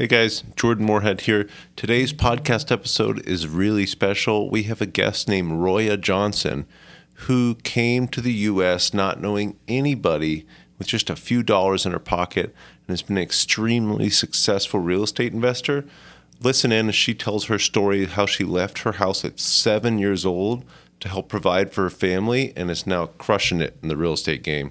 [0.00, 1.46] Hey guys, Jordan Moorhead here.
[1.76, 4.48] Today's podcast episode is really special.
[4.48, 6.64] We have a guest named Roya Johnson
[7.26, 10.46] who came to the US not knowing anybody
[10.78, 15.02] with just a few dollars in her pocket and has been an extremely successful real
[15.02, 15.84] estate investor.
[16.40, 20.24] Listen in as she tells her story how she left her house at seven years
[20.24, 20.64] old
[21.00, 24.42] to help provide for her family and is now crushing it in the real estate
[24.42, 24.70] game.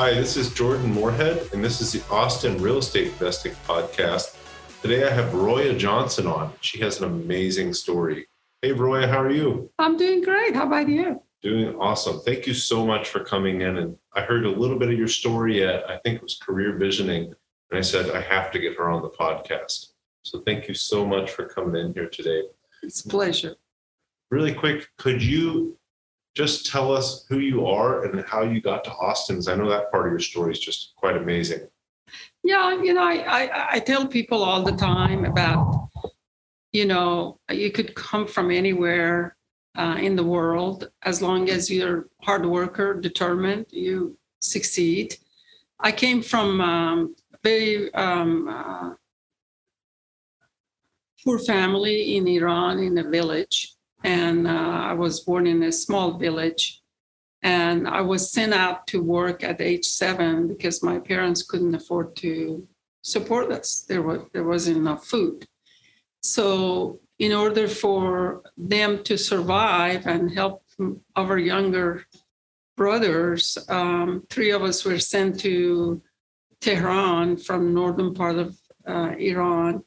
[0.00, 4.36] Hi, this is Jordan Moorhead, and this is the Austin Real Estate Investing Podcast.
[4.80, 6.52] Today I have Roya Johnson on.
[6.60, 8.28] She has an amazing story.
[8.62, 9.72] Hey, Roya, how are you?
[9.76, 10.54] I'm doing great.
[10.54, 11.20] How about you?
[11.42, 12.20] Doing awesome.
[12.20, 13.78] Thank you so much for coming in.
[13.78, 16.76] And I heard a little bit of your story at, I think it was Career
[16.76, 17.34] Visioning,
[17.72, 19.94] and I said, I have to get her on the podcast.
[20.22, 22.42] So thank you so much for coming in here today.
[22.84, 23.56] It's a pleasure.
[24.30, 25.77] Really quick, could you
[26.38, 29.34] just tell us who you are and how you got to Austin?
[29.36, 31.62] 'Cause I know that part of your story is just quite amazing.
[32.44, 33.42] Yeah, you know, I, I,
[33.74, 35.88] I tell people all the time about,
[36.78, 39.36] you know, you could come from anywhere
[39.76, 45.16] uh, in the world as long as you're hard worker, determined, you succeed.
[45.80, 48.90] I came from um, very um, uh,
[51.24, 56.18] poor family in Iran in a village, and uh, I was born in a small
[56.18, 56.82] village.
[57.42, 62.16] And I was sent out to work at age seven because my parents couldn't afford
[62.16, 62.66] to
[63.02, 63.84] support us.
[63.88, 65.46] There was there wasn't enough food.
[66.20, 70.64] So in order for them to survive and help
[71.16, 72.04] our younger
[72.76, 76.02] brothers, um, three of us were sent to
[76.60, 78.56] Tehran from northern part of
[78.86, 79.84] uh, Iran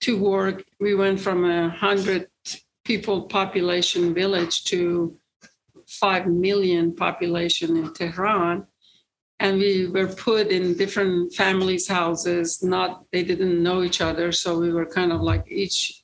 [0.00, 0.64] to work.
[0.80, 2.28] We went from a hundred
[2.86, 5.16] people population village to
[5.88, 8.66] 5 million population in Tehran.
[9.38, 14.32] And we were put in different families' houses, not, they didn't know each other.
[14.32, 16.02] So we were kind of like each,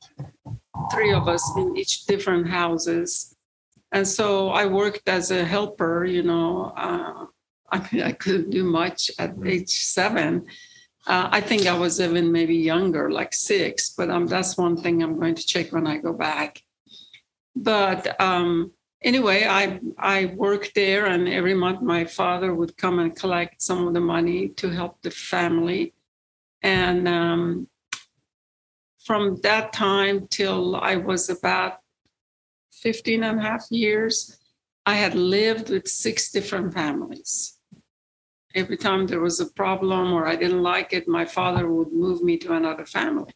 [0.93, 3.35] three of us in each different houses.
[3.91, 6.73] And so I worked as a helper, you know.
[6.77, 7.27] Uh,
[7.73, 10.45] I mean, I couldn't do much at age seven.
[11.07, 15.03] Uh, I think I was even maybe younger, like six, but um, that's one thing
[15.03, 16.63] I'm going to check when I go back.
[17.55, 23.15] But um, anyway, I I worked there, and every month my father would come and
[23.15, 25.95] collect some of the money to help the family.
[26.63, 27.69] And um,
[29.05, 31.79] from that time till I was about
[32.73, 34.39] 15 and a half years,
[34.87, 37.59] I had lived with six different families.
[38.55, 42.23] Every time there was a problem or I didn't like it, my father would move
[42.23, 43.33] me to another family.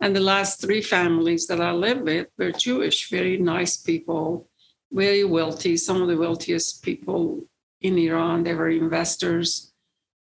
[0.00, 4.48] And the last three families that I lived with were Jewish, very nice people,
[4.92, 7.44] very wealthy, some of the wealthiest people
[7.80, 8.42] in Iran.
[8.42, 9.72] They were investors.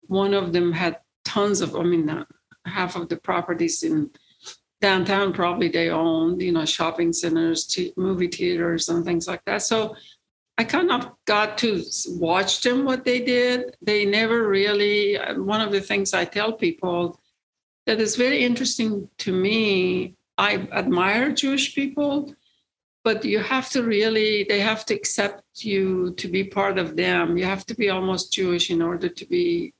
[0.07, 2.25] One of them had tons of, I mean, uh,
[2.65, 4.11] half of the properties in
[4.81, 9.63] downtown probably they owned, you know, shopping centers, movie theaters, and things like that.
[9.63, 9.95] So
[10.57, 13.75] I kind of got to watch them what they did.
[13.81, 17.19] They never really, uh, one of the things I tell people,
[17.85, 20.15] that is very interesting to me.
[20.37, 22.33] I admire Jewish people,
[23.03, 27.37] but you have to really, they have to accept you to be part of them.
[27.37, 29.73] You have to be almost Jewish in order to be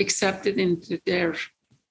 [0.00, 1.34] accepted into their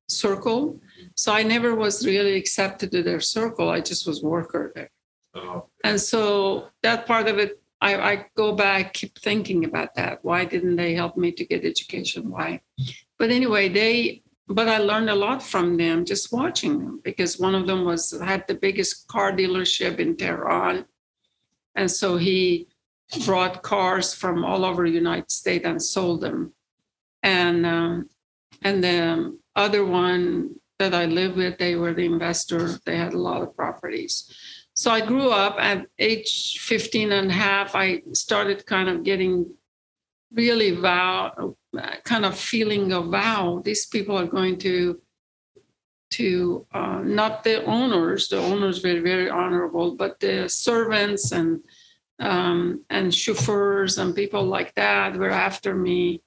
[0.08, 0.80] circle.
[1.16, 3.70] So I never was really accepted to their circle.
[3.70, 4.90] I just was worker there.
[5.36, 10.20] Oh, And so that part of it, I, I go back, keep thinking about that.
[10.24, 12.30] Why didn't they help me to get education?
[12.30, 12.62] Why?
[13.20, 17.54] But anyway, they but I learned a lot from them just watching them because one
[17.54, 20.86] of them was had the biggest car dealership in Tehran.
[21.76, 22.68] And so he
[23.26, 26.54] brought cars from all over the United States and sold them.
[27.24, 28.10] And um,
[28.62, 32.80] and the other one that I lived with, they were the investor.
[32.86, 34.34] They had a lot of properties.
[34.74, 37.76] So I grew up at age 15 and a half.
[37.76, 39.52] I started kind of getting
[40.32, 41.56] really wow,
[42.04, 45.02] kind of feeling of wow, these people are going to
[46.12, 48.30] to uh, not the owners.
[48.30, 51.62] The owners were very honorable, but the servants and
[52.20, 56.22] um, and chauffeurs and people like that were after me.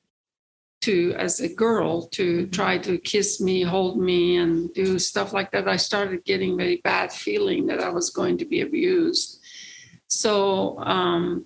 [0.81, 5.51] to as a girl to try to kiss me, hold me, and do stuff like
[5.53, 9.41] that, I started getting very bad feeling that I was going to be abused.
[10.09, 11.45] So um,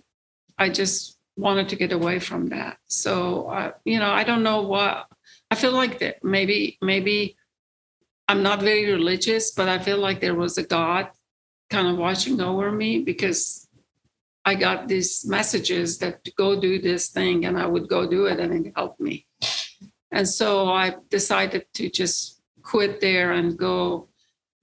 [0.57, 2.79] I just wanted to get away from that.
[2.87, 5.07] So uh, you know, I don't know what
[5.51, 7.37] I feel like that maybe maybe
[8.29, 11.11] I'm not very religious, but I feel like there was a God
[11.71, 13.69] kind of watching over me because
[14.45, 18.39] I got these messages that go do this thing, and I would go do it,
[18.39, 19.27] and it helped me.
[20.13, 24.09] And so I decided to just quit there and go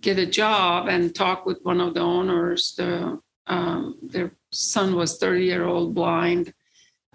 [0.01, 2.73] get a job and talk with one of the owners.
[2.77, 6.53] The um, their son was 30 year old blind.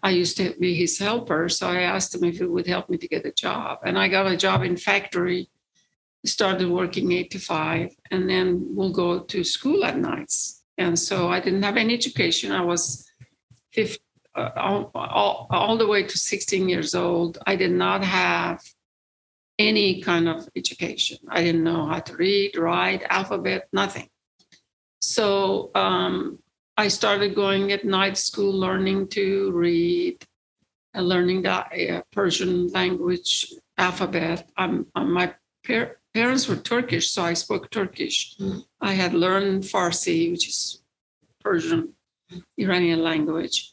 [0.07, 2.97] I used to be his helper, so I asked him if he would help me
[2.99, 5.43] to get a job, and I got a job in factory.
[6.25, 11.29] Started working eight to five, and then we'll go to school at nights and so
[11.29, 12.53] I didn't have any education.
[12.53, 13.11] I was
[13.73, 13.99] 15,
[14.35, 17.39] uh, all, all, all the way to 16 years old.
[17.47, 18.63] I did not have
[19.59, 21.19] any kind of education.
[21.31, 24.09] I didn't know how to read, write, alphabet, nothing.
[25.01, 26.41] So um,
[26.77, 30.25] I started going at night school, learning to read,
[30.93, 34.51] and learning the uh, Persian language alphabet.
[34.57, 35.35] I'm my
[35.67, 38.37] par- parents were Turkish, so I spoke Turkish.
[38.39, 38.65] Mm.
[38.81, 40.83] I had learned Farsi, which is
[41.41, 41.95] Persian,
[42.59, 43.73] Iranian language.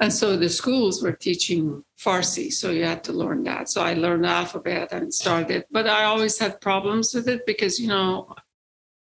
[0.00, 3.68] And so the schools were teaching Farsi, so you had to learn that.
[3.68, 7.80] So I learned the alphabet and started, but I always had problems with it because,
[7.80, 8.34] you know,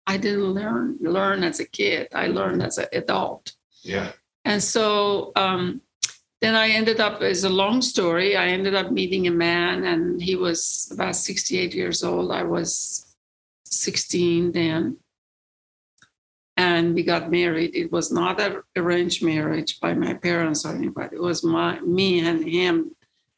[0.06, 2.08] I didn't learn learn as a kid.
[2.14, 3.52] I learned as an adult.
[3.82, 4.12] Yeah.
[4.44, 5.80] And so um,
[6.42, 10.20] then I ended up, as a long story, I ended up meeting a man and
[10.20, 12.32] he was about 68 years old.
[12.32, 13.14] I was
[13.66, 14.96] 16 then.
[16.56, 17.76] And we got married.
[17.76, 21.16] It was not an arranged marriage by my parents or anybody.
[21.16, 22.94] It was my me and him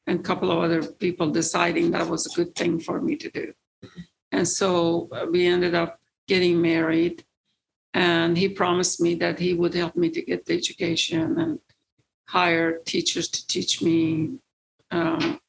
[0.07, 3.31] and a couple of other people deciding that was a good thing for me to
[3.31, 3.53] do.
[4.33, 7.25] And so uh, we ended up getting married.
[7.93, 11.61] And he promised me that he would help me to get the education and
[12.29, 14.39] hire teachers to teach me
[14.91, 15.41] um,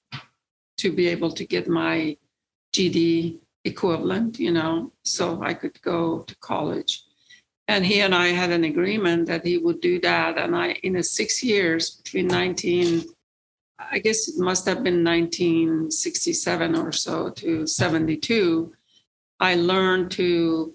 [0.77, 2.18] to be able to get my
[2.75, 7.04] GD equivalent, you know, so I could go to college.
[7.68, 10.38] And he and I had an agreement that he would do that.
[10.38, 13.06] And I, in the six years between 19,
[13.80, 18.74] I guess it must have been 1967 or so to 72,
[19.40, 20.74] I learned to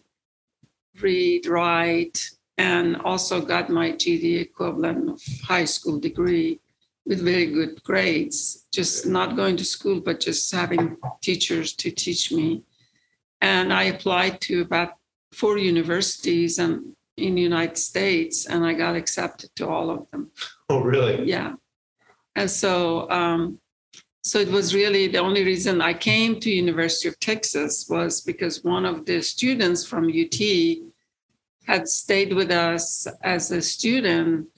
[1.01, 6.61] read, write, and also got my GD equivalent of high school degree
[7.07, 12.31] with very good grades, just not going to school, but just having teachers to teach
[12.31, 12.63] me.
[13.41, 14.93] And I applied to about
[15.33, 20.31] four universities and in the United States, and I got accepted to all of them.
[20.69, 21.25] Oh, really?
[21.25, 21.55] Yeah.
[22.37, 23.60] And so, um,
[24.23, 28.65] so it was really the only reason I came to University of Texas was because
[28.65, 30.41] one of the students from UT
[31.67, 34.49] had stayed with us as a student,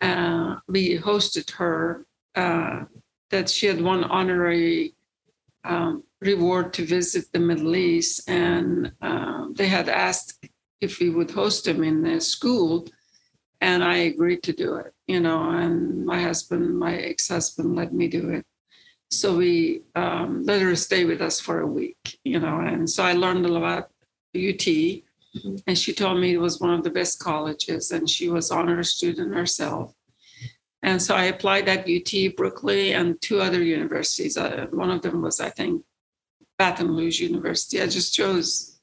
[0.00, 2.06] uh, we hosted her.
[2.34, 2.84] Uh,
[3.32, 4.94] that she had won honorary
[5.64, 10.46] um, reward to visit the Middle East, and uh, they had asked
[10.80, 12.86] if we would host them in the school,
[13.60, 14.92] and I agreed to do it.
[15.06, 18.44] You know, and my husband, my ex-husband, let me do it.
[19.12, 22.18] So we um, let her stay with us for a week.
[22.24, 23.90] You know, and so I learned a lot about
[24.34, 24.66] UT
[25.36, 25.56] Mm-hmm.
[25.66, 28.82] And she told me it was one of the best colleges, and she was honor
[28.82, 29.94] student herself.
[30.82, 34.36] And so I applied at UT Berkeley and two other universities.
[34.36, 35.84] Uh, one of them was, I think,
[36.58, 37.80] Baton Rouge University.
[37.80, 38.80] I just chose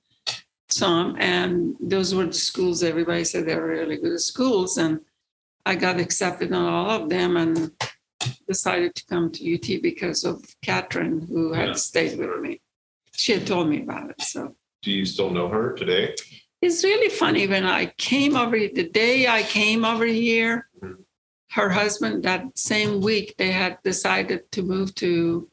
[0.69, 4.77] some, and those were the schools everybody said they were really good schools.
[4.77, 5.01] And
[5.65, 7.71] I got accepted on all of them and
[8.47, 11.73] decided to come to UT because of Catherine, who had yeah.
[11.73, 12.61] stayed with me.
[13.13, 14.21] She had told me about it.
[14.21, 16.15] So do you still know her today?
[16.61, 21.01] It's really funny when I came over the day I came over here, mm-hmm.
[21.51, 25.49] her husband that same week they had decided to move to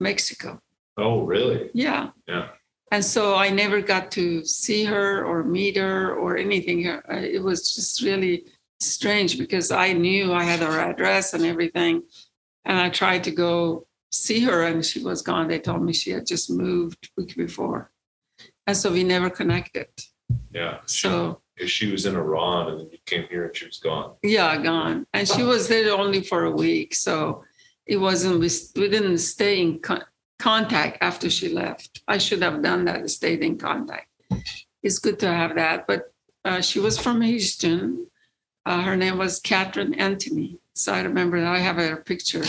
[0.00, 0.60] Mexico.
[0.96, 1.70] Oh, really?
[1.74, 2.10] Yeah.
[2.26, 2.48] Yeah.
[2.90, 6.88] And so I never got to see her or meet her or anything.
[6.88, 8.44] Uh, it was just really
[8.80, 12.02] strange because I knew I had her address and everything.
[12.64, 15.48] And I tried to go see her and she was gone.
[15.48, 17.90] They told me she had just moved week before
[18.68, 19.88] and so we never connected.
[20.52, 20.80] Yeah.
[20.84, 24.12] So if she was in Iran and then you came here and she was gone.
[24.22, 25.06] Yeah, gone.
[25.14, 26.94] And she was there only for a week.
[26.94, 27.44] So
[27.86, 30.02] it wasn't, we didn't stay in co-
[30.38, 32.02] contact after she left.
[32.06, 34.08] I should have done that, stayed in contact.
[34.82, 35.86] It's good to have that.
[35.86, 36.12] But
[36.44, 38.06] uh, she was from Houston.
[38.68, 40.58] Uh, her name was Catherine Anthony.
[40.74, 42.44] So I remember that I have her picture.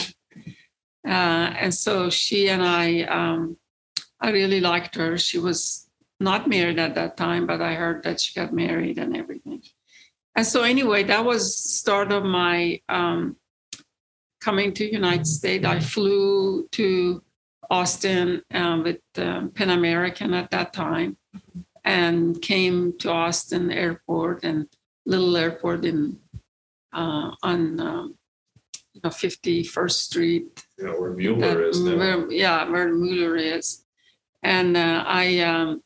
[1.08, 3.56] Uh, and so she and I, um,
[4.20, 5.18] I really liked her.
[5.18, 9.16] She was not married at that time, but I heard that she got married and
[9.16, 9.64] everything.
[10.36, 13.38] And so anyway, that was start of my um,
[14.42, 15.66] coming to United States.
[15.66, 17.24] I flew to
[17.70, 21.16] Austin uh, with um, Pan American at that time,
[21.86, 24.68] and came to Austin Airport and
[25.10, 26.18] little airport in
[26.94, 28.16] uh, on um,
[28.94, 30.66] you know 51st Street.
[30.78, 31.98] Yeah, where Mueller is now.
[31.98, 33.84] Where, yeah, where Mueller is,
[34.44, 35.82] and uh, I um,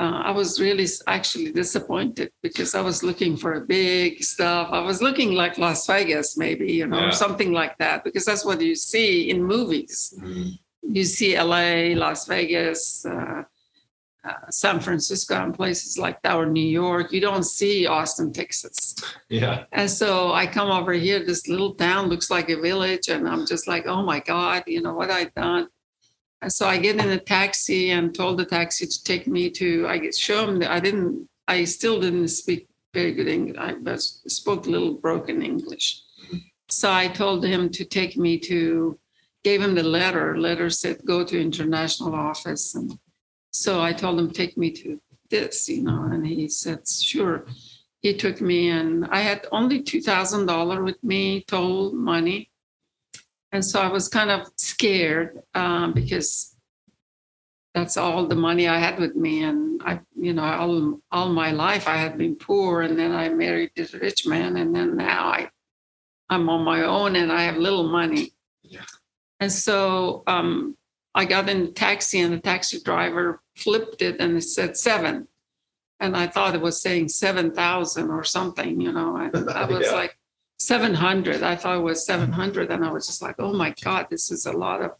[0.00, 4.68] uh, I was really actually disappointed because I was looking for a big stuff.
[4.70, 7.10] I was looking like Las Vegas, maybe you know, Yeah.
[7.24, 10.14] something like that, because that's what you see in movies.
[10.16, 10.58] Mhm.
[10.96, 13.04] You see LA, Las Vegas.
[14.28, 18.94] Uh, San Francisco and places like that, or New York, you don't see Austin, Texas.
[19.30, 19.64] Yeah.
[19.72, 23.44] And so I come over here, this little town looks like a village, and I'm
[23.52, 25.64] just like, oh my God, you know what I've done.
[26.42, 29.68] And so I get in a taxi and told the taxi to take me to,
[29.92, 33.58] I get show him that I didn't, I still didn't speak very good English.
[33.58, 35.86] I was, spoke a little broken English.
[36.68, 38.98] So I told him to take me to,
[39.42, 40.36] gave him the letter.
[40.36, 42.74] Letter said, go to international office.
[42.74, 42.98] And
[43.50, 45.00] so I told him, take me to
[45.30, 47.44] this, you know, and he said, sure
[48.00, 52.50] he took me and I had only $2,000 with me, total money.
[53.50, 56.54] And so I was kind of scared uh, because
[57.74, 59.42] that's all the money I had with me.
[59.42, 62.82] And I, you know, all, all my life I had been poor.
[62.82, 64.56] And then I married this rich man.
[64.56, 65.50] And then now I,
[66.30, 68.32] I'm on my own and I have little money.
[68.62, 68.84] Yeah.
[69.40, 70.76] And so um,
[71.18, 75.26] I got in a taxi and the taxi driver flipped it and it said seven
[76.00, 79.16] and I thought it was saying seven thousand or something, you know.
[79.16, 79.92] And I was Yeah.
[80.02, 80.16] like
[80.58, 81.42] seven hundred.
[81.42, 84.30] I thought it was seven hundred, and I was just like, oh my god, this
[84.30, 84.90] is a lot of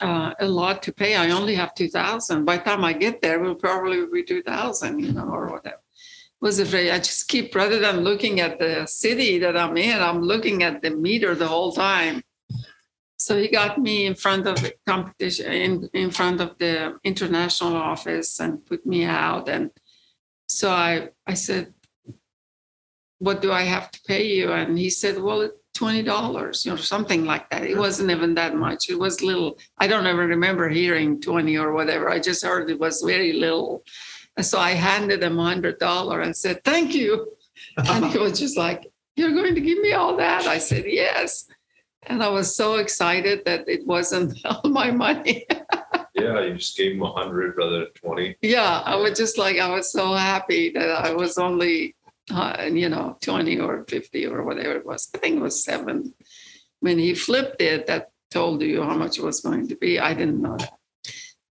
[0.00, 1.16] uh, a lot to pay.
[1.16, 2.44] I only have two thousand.
[2.44, 5.76] By the time I get there, we'll probably be two thousand, you know, or whatever.
[5.76, 6.90] It Was it very?
[6.90, 10.82] I just keep rather than looking at the city that I'm in, I'm looking at
[10.82, 12.22] the meter the whole time.
[13.18, 17.76] So he got me in front of the competition, in, in front of the international
[17.76, 19.70] office, and put me out and
[20.48, 21.74] so I, I said,
[23.18, 24.52] what do I have to pay you?
[24.52, 27.64] And he said, well, $20, you know, something like that.
[27.64, 28.88] It wasn't even that much.
[28.88, 29.58] It was little.
[29.78, 32.08] I don't ever remember hearing 20 or whatever.
[32.08, 33.84] I just heard it was very little.
[34.36, 37.32] And so I handed him a $100 and said, thank you.
[37.76, 40.46] And he was just like, you're going to give me all that?
[40.46, 41.48] I said, yes.
[42.06, 45.46] And I was so excited that it wasn't all my money.
[46.14, 48.36] Yeah, you just gave him a hundred rather than twenty.
[48.40, 51.94] yeah i was just like i was so happy that i was only
[52.30, 55.08] uh, you know 20 or 50 or whatever it was.
[55.14, 56.14] I think it was seven.
[56.80, 60.00] When he flipped it that told you how much it was going to be.
[60.00, 60.72] I didn't know that.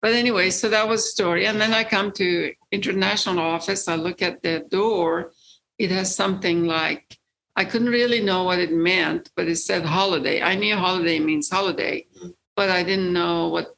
[0.02, 1.46] But anyway so that was the story.
[1.46, 3.88] And then i come to international office.
[3.88, 5.32] I look at the door.
[5.78, 7.18] It has something like
[7.56, 11.50] i couldn't really know what it meant but it said holiday i knew holiday means
[11.50, 12.06] holiday
[12.56, 13.76] but i didn't know what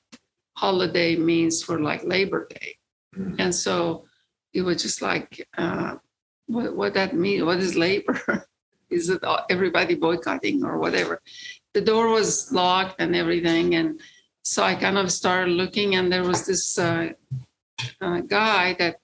[0.58, 2.76] holiday means for like labor day
[3.18, 3.36] Mhm.
[3.40, 4.06] and so
[4.54, 5.96] it was just like, uh,
[6.48, 7.46] what what that mean?
[7.46, 8.18] What is labor?
[8.90, 11.22] is it everybody boycotting or whatever?
[11.74, 14.00] The door was locked and everything, and
[14.44, 17.10] so I kind of started looking, and there was this uh,
[18.02, 19.00] uh, guy that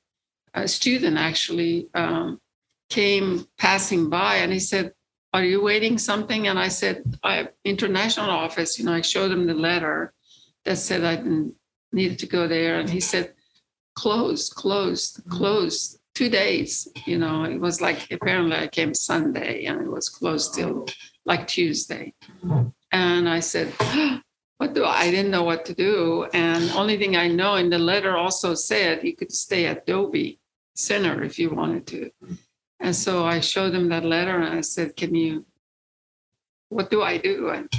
[0.54, 2.40] a student actually um,
[2.92, 4.94] came passing by, and he said,
[5.34, 9.48] "Are you waiting something?" And I said, "I international office." You know, I showed him
[9.48, 10.14] the letter
[10.66, 11.56] that said I didn't
[11.92, 13.34] needed to go there, and he said
[13.96, 15.38] closed, closed, mm-hmm.
[15.38, 15.98] closed.
[16.14, 20.54] Two days, you know, it was like apparently I came Sunday and it was closed
[20.54, 20.86] till
[21.26, 22.14] like Tuesday.
[22.44, 22.68] Mm-hmm.
[22.92, 23.74] And I said,
[24.58, 26.28] What do I, I didn't know what to do.
[26.34, 30.40] And only thing I know in the letter also said you could stay at Dobie
[30.76, 32.12] Center if you wanted to.
[32.24, 32.34] Mm-hmm.
[32.82, 35.46] And so I showed him that letter and I said, Can you,
[36.70, 37.50] what do I do?
[37.50, 37.70] And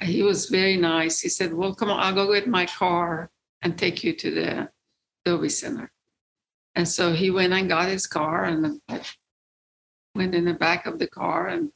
[0.00, 1.20] he was very nice.
[1.20, 3.30] He said, Well, come on, I'll go get my car
[3.62, 4.68] and take you to the
[5.24, 5.92] Dobie Center.
[6.74, 9.00] And so he went and got his car and I
[10.14, 11.70] went in the back of the car and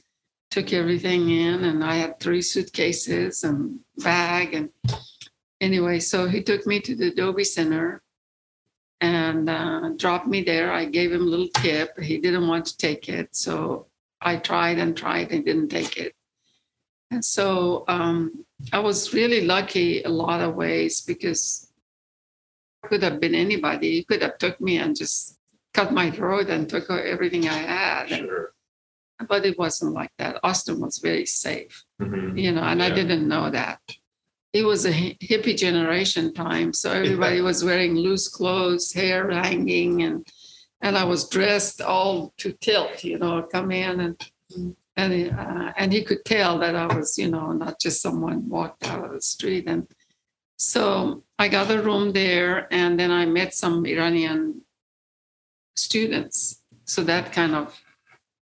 [0.51, 1.65] took everything in.
[1.65, 4.55] And I had three suitcases and bag.
[4.55, 4.71] And
[5.61, 8.03] anyway, so he took me to the Dobie Center
[9.01, 10.73] and uh, dropped me there.
[10.73, 11.99] I gave him a little tip.
[11.99, 13.35] He didn't want to take it.
[13.35, 13.87] So
[14.21, 16.15] I tried and tried and didn't take it.
[17.11, 21.73] And so um, I was really lucky a lot of ways because
[22.85, 23.93] could have been anybody.
[23.93, 25.39] He could have took me and just
[25.75, 28.09] cut my throat and took everything I had.
[28.09, 28.53] Sure.
[29.29, 30.41] but it wasn't like that.
[30.43, 32.41] Austin was very safe, Mhm.
[32.41, 33.79] you know, and I didn't know that.
[34.53, 40.03] It was a hi- hippie generation time, so everybody was wearing loose clothes, hair hanging,
[40.03, 40.27] and
[40.83, 44.31] and I was dressed all to tilt, you know, come in and
[44.97, 48.87] and uh, and he could tell that I was, you know, not just someone walked
[48.87, 49.65] out of the street.
[49.69, 49.87] And
[50.57, 54.63] so I got a room there, and then I met some Iranian
[55.77, 56.63] students.
[56.85, 57.81] So that kind of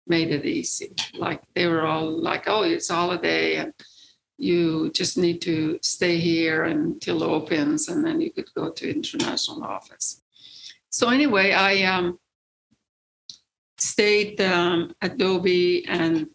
[0.06, 0.94] made it easy.
[1.14, 3.72] Like they were all like, "Oh, it's holiday, and
[4.44, 8.94] you just need to stay here until it opens, and then you could go to
[8.98, 10.22] international office."
[10.90, 12.18] So anyway, I um,
[13.78, 16.28] stayed um, at Dobie and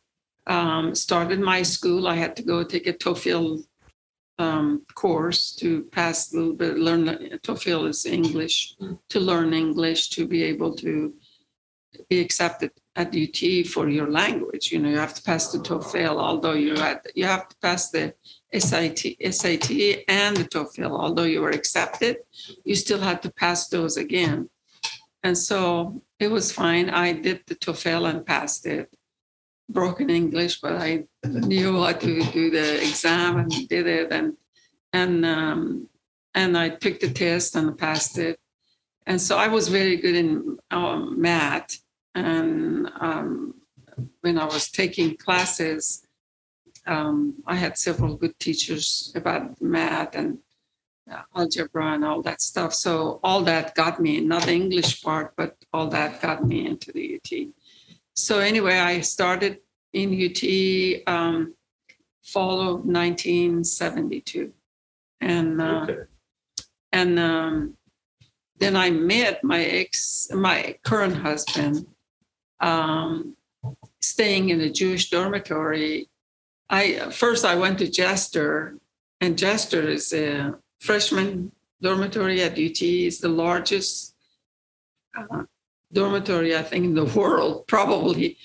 [0.47, 2.07] um, started my school.
[2.07, 3.63] I had to go take a TOEFL
[4.39, 7.05] um, course to pass a little bit, learn
[7.43, 8.75] TOEFL is English,
[9.09, 11.13] to learn English, to be able to
[12.09, 14.71] be accepted at UT for your language.
[14.71, 17.89] You know, you have to pass the TOEFL, although you had, you have to pass
[17.89, 18.13] the
[18.53, 18.99] SAT,
[19.31, 19.69] SAT
[20.07, 22.17] and the TOEFL, although you were accepted,
[22.65, 24.49] you still had to pass those again.
[25.23, 26.89] And so it was fine.
[26.89, 28.91] I did the TOEFL and passed it.
[29.69, 34.11] Broken English, but I knew how to do the exam and did it.
[34.11, 34.35] And
[34.93, 35.87] and um,
[36.33, 38.39] and I took the test and passed it.
[39.05, 41.79] And so I was very good in um, math.
[42.25, 43.55] And um,
[44.21, 46.05] when I was taking classes,
[46.85, 50.39] um, I had several good teachers about math and
[51.11, 52.73] uh, algebra and all that stuff.
[52.73, 56.91] So all that got me, not the English part, but all that got me into
[56.91, 57.49] the UT.
[58.15, 59.59] So anyway, I started
[59.93, 60.43] in UT
[61.07, 61.55] um,
[62.23, 64.53] fall of 1972,
[65.21, 66.01] and uh, Okay.
[66.91, 67.77] and um,
[68.59, 71.87] then I met my ex, my current husband,
[72.61, 73.35] um,
[74.01, 76.09] staying in a Jewish dormitory.
[76.69, 78.77] I first I went to Jester,
[79.21, 81.51] and Jester is a freshman
[81.81, 82.81] dormitory at UT.
[82.81, 84.15] It's the largest
[85.17, 85.43] uh,
[85.91, 88.37] dormitory I think in the world, probably.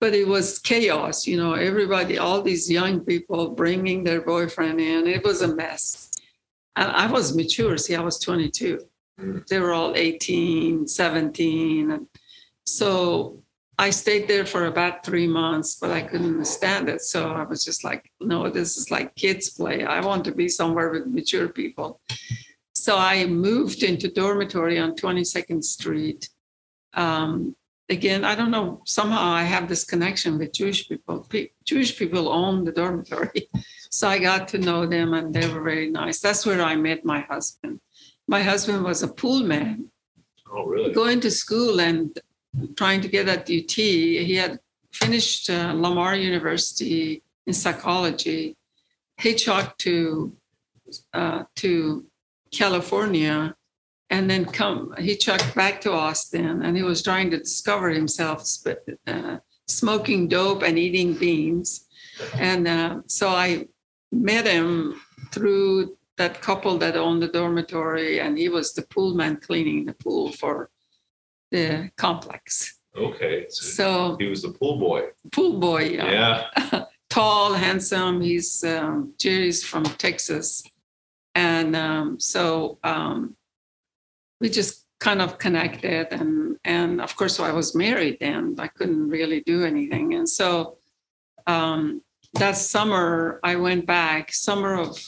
[0.00, 1.52] But it was chaos, you know.
[1.52, 5.06] Everybody, all these young people bringing their boyfriend in.
[5.06, 6.10] It was a mess.
[6.76, 7.76] And I was mature.
[7.76, 8.80] See, I was 22
[9.20, 9.46] Mm.
[9.48, 12.06] they were all 18 17 and
[12.64, 13.39] so
[13.86, 17.00] i stayed there for about three months but i couldn't stand it.
[17.12, 19.78] So i was just like no this is like kids play.
[19.96, 21.88] I want to be somewhere with mature people.
[22.84, 26.28] So i moved into dormitory on 22nd street.
[27.04, 27.32] Um,
[27.96, 31.16] again i don't know somehow i have this connection with jewish people.
[31.30, 33.42] Pe- jewish people own the dormitory.
[33.98, 36.18] So i got to know them and they were very nice.
[36.26, 37.74] That's where i met my husband.
[38.36, 39.76] My husband was a pool man.
[40.52, 40.92] Oh, really?
[41.02, 42.06] going to school and
[42.76, 43.72] trying to get at UT.
[43.72, 44.60] He had
[44.92, 48.56] finished uh, Lamar University in psychology,
[49.20, 50.36] hitchhiked to
[51.14, 52.04] uh, to
[52.52, 53.54] California,
[54.08, 56.62] and then come hitchhiked back to Austin.
[56.62, 58.44] And he was trying to discover himself,
[59.06, 61.86] uh, smoking dope and eating beans.
[62.34, 63.68] And uh, so I
[64.12, 69.36] met him through that couple that owned the dormitory, and he was the pool man
[69.36, 70.70] cleaning the pool for
[71.50, 72.78] the complex.
[72.96, 73.46] Okay.
[73.48, 75.02] So So he was the pool boy.
[75.32, 76.46] pool boy, yeah.
[76.72, 76.84] Yeah.
[77.10, 78.20] tall, handsome.
[78.20, 80.62] He's um, Jerry's from Texas,
[81.34, 83.36] and um, so um,
[84.40, 86.08] we just kind of connected.
[86.12, 88.56] And and of course, I was married then.
[88.58, 90.78] I couldn't really do anything, and so
[91.46, 92.02] um,
[92.34, 94.32] that summer I went back.
[94.32, 94.98] Summer of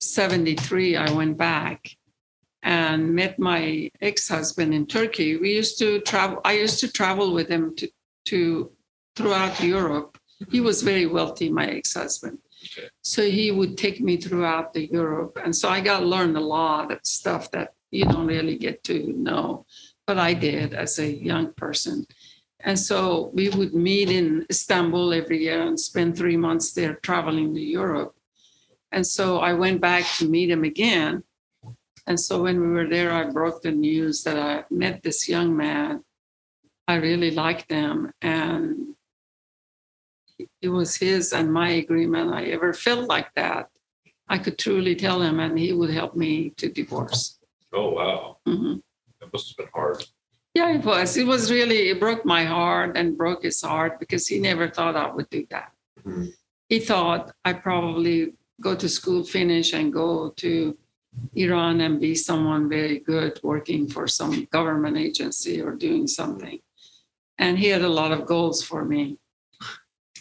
[0.00, 1.97] '73, I went back
[2.68, 5.30] and met my ex-husband in Turkey.
[5.36, 6.38] We used to travel.
[6.44, 7.86] I used to travel with him to
[8.30, 8.70] to
[9.16, 10.18] throughout Europe
[10.50, 12.38] he was very wealthy, my ex-husband.
[12.76, 12.88] Okay.
[13.02, 15.38] So he would take me throughout the Europe.
[15.42, 19.12] And so I got learned a lot of stuff that you don't really get to
[19.16, 19.66] know,
[20.06, 22.06] but I did as a young person.
[22.60, 27.54] And so we would meet in Istanbul every year and spend three months there traveling
[27.54, 28.14] to Europe.
[28.90, 31.22] And so I went back to meet him again.
[32.08, 35.54] And so when we were there, I broke the news that I met this young
[35.54, 36.02] man.
[36.88, 38.10] I really liked him.
[38.22, 38.94] And
[40.62, 42.32] it was his and my agreement.
[42.32, 43.68] I ever felt like that,
[44.26, 47.38] I could truly tell him, and he would help me to divorce.
[47.74, 48.38] Oh, wow.
[48.46, 48.82] Mhm.
[49.20, 50.02] That must have been hard.
[50.54, 51.14] Yeah, it was.
[51.18, 54.96] It was really, it broke my heart and broke his heart because he never thought
[54.96, 55.72] I would do that.
[56.02, 56.32] Mhm.
[56.70, 60.78] He thought I probably go to school, finish, and go to
[61.34, 66.58] Iran and be someone very good working for some government agency or doing something.
[67.38, 69.18] And he had a lot of goals for me.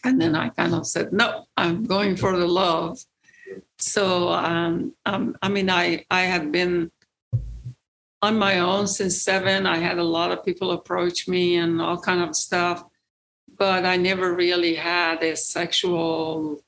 [0.04, 3.00] And then I kind of said, no, I'm going for the love.
[3.80, 6.92] So, um, um, I mean, I, I had been
[8.22, 9.66] on my own since seven.
[9.66, 12.84] I had a lot of people approach me and all kind of stuff,
[13.58, 16.62] but I never really had a sexual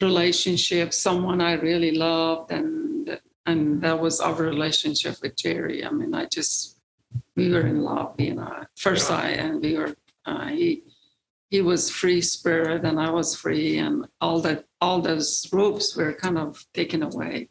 [0.00, 5.84] relationship, someone I really loved, and and that was our relationship with Jerry.
[5.84, 6.78] I mean, I just
[7.36, 9.16] we were in love, you know, first Yeah.
[9.20, 9.94] sight, and we were
[10.26, 10.82] uh, he
[11.50, 16.12] he was free spirit and I was free, and all that all those ropes were
[16.14, 17.48] kind of taken away,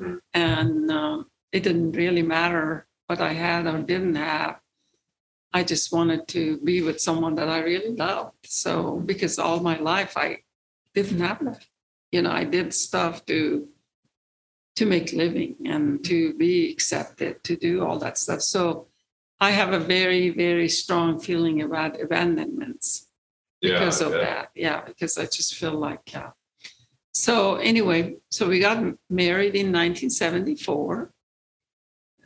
[0.00, 0.18] Mm.
[0.32, 4.58] and um, it didn't really matter what I had or didn't have.
[5.52, 8.34] I just wanted to be with someone that I really loved.
[8.44, 10.38] So because all my life I
[10.94, 11.64] didn't have that,
[12.10, 13.68] you know, I did stuff to
[14.76, 18.42] to make living and to be accepted, to do all that stuff.
[18.42, 18.88] So
[19.40, 23.08] I have a very, very strong feeling about abandonments
[23.60, 24.18] Yeah, because of yeah.
[24.18, 24.50] that.
[24.54, 26.10] Yeah, because I just feel like.
[26.14, 26.30] Uh,
[27.12, 31.12] so anyway, so we got married in 1974.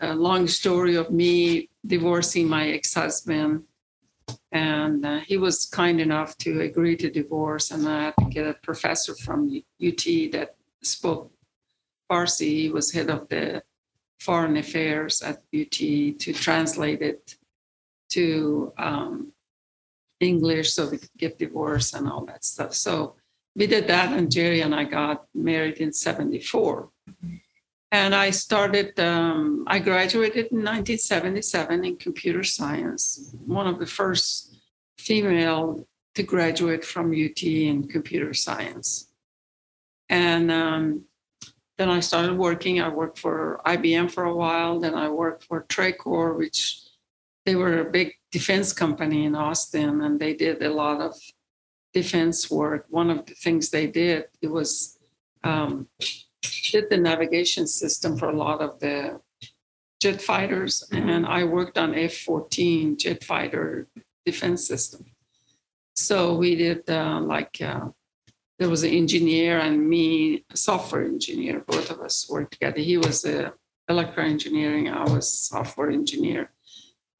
[0.00, 3.64] A long story of me divorcing my ex-husband,
[4.52, 8.46] and uh, he was kind enough to agree to divorce, and I had to get
[8.46, 9.50] a professor from
[9.84, 11.32] UT that spoke
[12.10, 12.48] Farsi.
[12.62, 13.62] He was head of the
[14.20, 17.36] foreign affairs at UT to translate it
[18.10, 19.32] to um,
[20.20, 22.74] English so we could get divorced and all that stuff.
[22.74, 23.14] So
[23.54, 26.90] we did that, and Jerry and I got married in 74.
[27.90, 34.56] And I started, um, I graduated in 1977 in computer science, one of the first
[34.98, 39.08] female to graduate from UT in computer science.
[40.10, 41.04] And um,
[41.78, 42.80] then I started working.
[42.80, 44.80] I worked for IBM for a while.
[44.80, 46.82] Then I worked for Tracor, which
[47.46, 51.14] they were a big defense company in Austin, and they did a lot of
[51.94, 52.86] defense work.
[52.90, 54.98] One of the things they did it was
[55.44, 55.86] um,
[56.72, 59.20] did the navigation system for a lot of the
[60.02, 63.88] jet fighters, and I worked on F-14 jet fighter
[64.26, 65.06] defense system.
[65.94, 67.88] So we did uh, like uh,
[68.58, 71.60] there was an engineer and me, a software engineer.
[71.60, 72.80] Both of us worked together.
[72.80, 73.52] He was a
[73.88, 74.88] electrical engineering.
[74.88, 76.50] I was software engineer.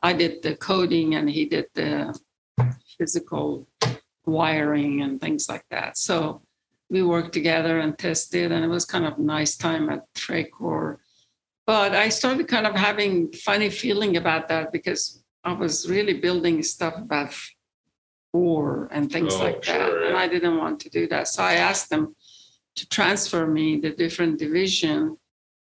[0.02, 2.18] I did the coding and he did the
[2.98, 3.68] physical
[4.26, 5.96] wiring and things like that.
[5.96, 6.42] So
[6.90, 11.00] we worked together and tested, and it was kind of nice time at Tracor.
[11.66, 16.62] But I started kind of having funny feeling about that because I was really building
[16.62, 17.34] stuff about
[18.32, 20.16] war and things Oh, like that, sure, and.
[20.16, 21.28] I didn't want to do that.
[21.28, 22.14] So I asked them
[22.76, 25.16] to transfer me the different division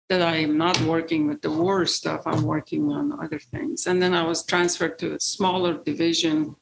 [0.09, 2.21] that I am not working with the war stuff.
[2.25, 3.87] I'm working on other things.
[3.87, 6.55] And then I was transferred to a smaller division,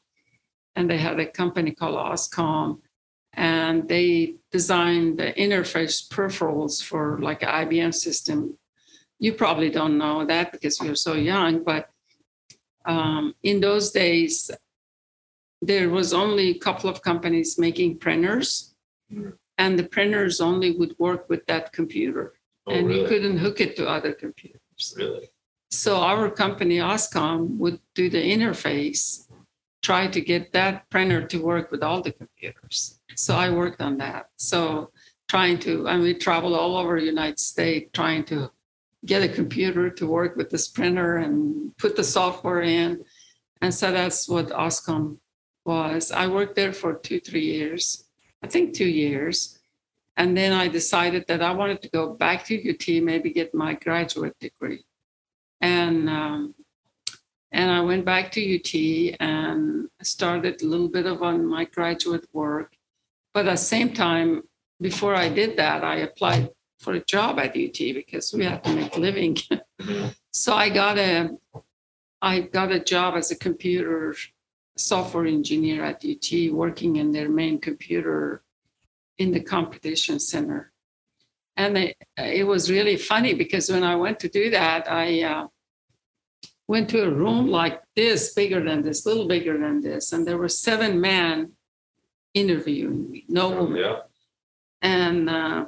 [0.76, 2.80] and they had a company called Oscom,
[3.34, 8.56] and they designed the interface peripherals for like an IBM system.
[9.18, 11.90] You probably don't know that because you're so young, but
[12.86, 14.50] um, in those days,
[15.66, 18.74] there was only a couple of companies making printers,
[19.58, 22.34] and the printers only would work with that computer
[22.66, 24.94] Oh, and you couldn't hook it to other computers.
[24.96, 25.28] Really?
[25.70, 29.28] So our company, Oscom, would do the interface,
[29.82, 33.00] try to get that printer to work with all the computers.
[33.16, 34.30] So I worked on that.
[34.36, 34.90] So
[35.28, 38.50] trying to, and we traveled all over the United States trying to
[39.04, 43.04] get a computer to work with this printer and put the software in.
[43.60, 45.18] And so that's what Oscom
[45.64, 46.12] was.
[46.12, 48.04] I worked there for two, three years,
[48.42, 49.58] I think two years.
[50.16, 53.74] And then I decided that I wanted to go back to UT, maybe get my
[53.74, 54.84] graduate degree.
[55.60, 56.54] And um,
[57.50, 62.26] and I went back to UT and started a little bit of on my graduate
[62.32, 62.76] work.
[63.32, 64.42] But at the same time,
[64.80, 66.50] before I did that, I applied
[66.80, 69.36] for a job at UT because we had to make a living.
[70.36, 71.30] So I got a
[72.20, 74.16] I got a job as a computer
[74.76, 78.42] software engineer at UT, working in their main computer
[79.18, 80.72] in the computation center.
[81.56, 85.46] And it, it was really funny because when I went to do that, I uh,
[86.66, 90.38] went to a room like this, bigger than this, little bigger than this, and there
[90.38, 91.52] were seven men
[92.32, 93.80] interviewing me, no woman.
[93.80, 93.96] Yeah.
[94.82, 95.66] And uh,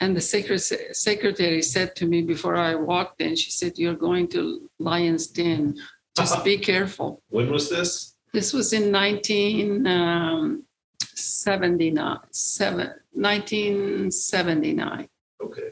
[0.00, 4.28] and the secret- secretary said to me before I walked in, she said, "You're going
[4.28, 5.76] to Lion's Den.
[6.16, 8.16] Just be careful." When was this?
[8.32, 10.62] This was in um,
[11.00, 15.08] 1979, seven, 1979.
[15.42, 15.70] Okay.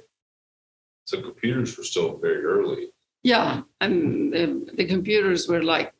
[1.04, 2.88] So computers were still very early.
[3.22, 5.92] Yeah, and the, the computers were like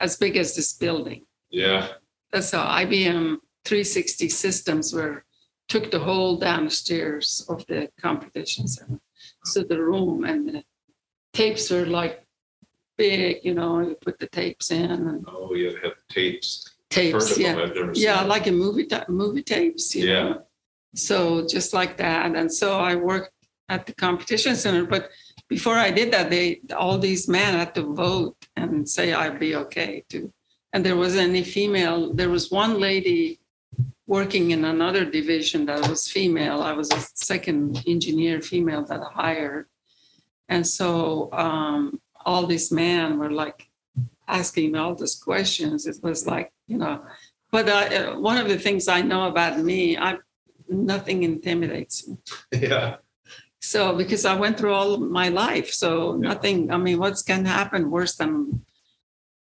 [0.00, 1.24] as big as this building.
[1.50, 1.88] Yeah.
[2.30, 5.24] that's how IBM 360 systems were
[5.68, 9.00] took the whole downstairs of the computation center.
[9.44, 10.64] So the room and the
[11.32, 12.24] tapes were like
[12.98, 16.48] big, you know, you put the tapes in and Oh, you have tapes.
[16.90, 17.62] Tapes, of them, yeah.
[17.62, 20.22] I've never seen Yeah, like a movie, ta- movie tapes, you Yeah.
[20.28, 20.42] know.
[20.94, 22.34] So just like that.
[22.34, 23.32] And so I worked
[23.68, 25.10] at the computation center, but
[25.48, 29.54] before I did that, they, all these men had to vote and say I'd be
[29.64, 30.32] okay to.
[30.72, 33.40] And there wasn't any female, there was one lady
[34.06, 36.62] working in another division that was female.
[36.62, 39.66] I was a second engineer female that I hired.
[40.48, 43.60] And so um, all these men were like
[44.40, 45.86] asking me all these questions.
[45.92, 46.96] It was like, you know,
[47.54, 50.10] but uh, one of the things I know about me, I
[50.92, 52.16] nothing intimidates me.
[52.68, 52.88] Yeah.
[53.72, 56.28] So because I went through all my life, so Yeah.
[56.30, 56.58] nothing.
[56.74, 58.34] I mean, what's can happen worse than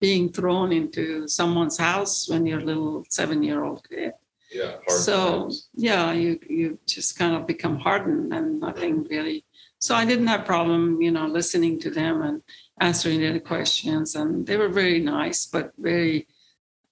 [0.07, 1.05] being thrown into
[1.39, 4.13] someone's house when you're a little seven-year-old kid?
[4.61, 4.75] Yeah.
[5.07, 5.57] so times.
[5.89, 6.67] yeah, you you
[6.97, 9.39] just kind of become hardened and nothing really.
[9.87, 12.37] So I didn't have problem, you know, listening to them and
[12.81, 16.27] answering their questions, and they were very nice, but very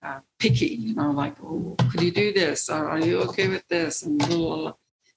[0.03, 0.67] uh, picky.
[0.67, 2.69] You know, like, oh, could you do this?
[2.69, 4.03] Or are you okay with this?
[4.03, 4.73] And blah, blah, blah.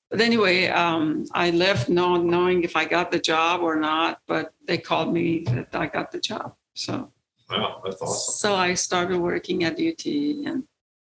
[0.10, 4.21] but anyway, um, I left not knowing if I got the job or not.
[4.28, 6.56] But they called me that I got the job.
[6.73, 7.12] So
[7.49, 8.34] Wow, that's awesome.
[8.34, 10.63] so I started working at UT and.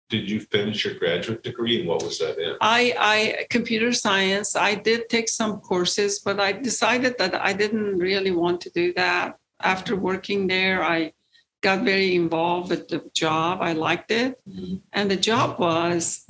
[0.10, 2.56] Did you finish your graduate degree and what was that in?
[2.62, 4.56] I, I computer science.
[4.56, 8.94] I did take some courses, but I decided that I didn't really want to do
[8.94, 9.38] that.
[9.62, 11.14] After working there, I
[11.62, 13.60] got very involved with the job.
[13.62, 14.76] I liked it, mm-hmm.
[14.94, 16.26] and the job was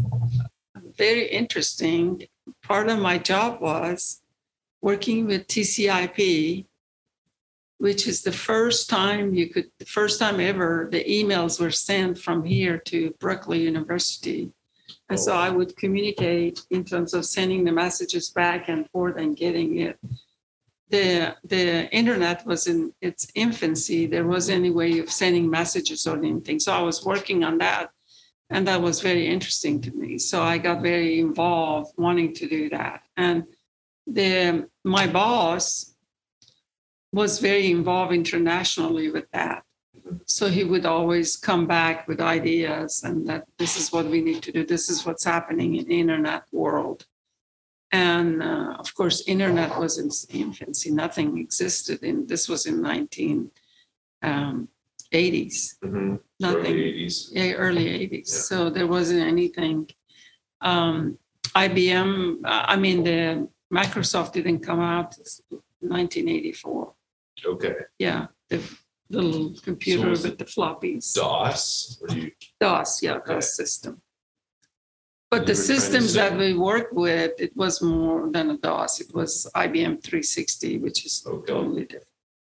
[0.98, 2.28] very interesting.
[2.64, 4.22] Part of my job was
[4.82, 6.66] working with TCIP,
[7.78, 12.18] which is the first time you could, the first time ever, the emails were sent
[12.18, 14.52] from here to Berkeley University.
[15.10, 15.38] And so oh.
[15.38, 19.98] I would communicate in terms of sending the messages back and forth and getting it.
[20.90, 24.06] The, the internet was in its infancy.
[24.06, 26.60] There wasn't any way of sending messages or anything.
[26.60, 27.90] So I was working on that.
[28.50, 30.18] And that was very interesting to me.
[30.18, 33.02] So I got very involved wanting to do that.
[33.18, 33.44] And
[34.06, 35.94] the my boss
[37.12, 39.64] was very involved internationally with that.
[40.26, 44.42] So he would always come back with ideas and that this is what we need
[44.44, 44.66] to do.
[44.66, 47.06] This is what's happening in the internet world.
[47.92, 50.10] And uh, of course, internet was in
[50.42, 50.92] infancy.
[50.92, 52.04] Nothing existed.
[52.04, 53.50] In this was in 1980s.
[54.24, 54.68] Um,
[55.14, 55.78] 80s.
[55.86, 56.20] Mhm.
[56.40, 57.32] Nothing Early eighties.
[57.34, 58.28] yeah, early 80s.
[58.30, 58.40] Yeah.
[58.50, 59.90] So there wasn't anything.
[60.60, 61.18] Um,
[61.56, 65.16] IBM, I mean, the Microsoft didn't come out
[65.80, 66.94] 1984.
[67.46, 67.76] Okay.
[68.00, 68.62] Yeah, the
[69.10, 71.14] little computer was with the floppies.
[71.14, 72.02] DOS?
[72.02, 73.34] Or you, DOS, yeah, Okay.
[73.36, 74.02] DOS system.
[75.30, 78.58] But the were trying to systems that we worked with, it was more than a
[78.58, 79.02] DOS.
[79.02, 81.52] It was IBM 360, which is Okay.
[81.54, 82.08] totally different.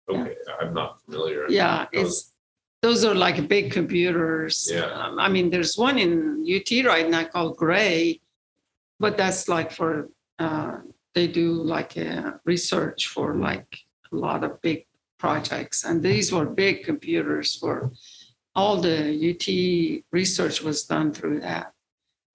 [0.09, 1.47] okay, I'm not familiar.
[1.51, 2.33] Yeah, it's
[2.81, 4.69] those are like big computers.
[4.73, 4.85] Yeah.
[4.85, 8.21] Um, I mean, there's one in UT right now called Gray,
[9.01, 10.79] but that's like for uh,
[11.15, 13.67] they do like a research for like
[14.13, 14.87] a lot of big
[15.19, 17.91] projects, and these were big computers for
[18.55, 18.99] all the
[19.31, 19.47] UT
[20.13, 21.73] research was done through that.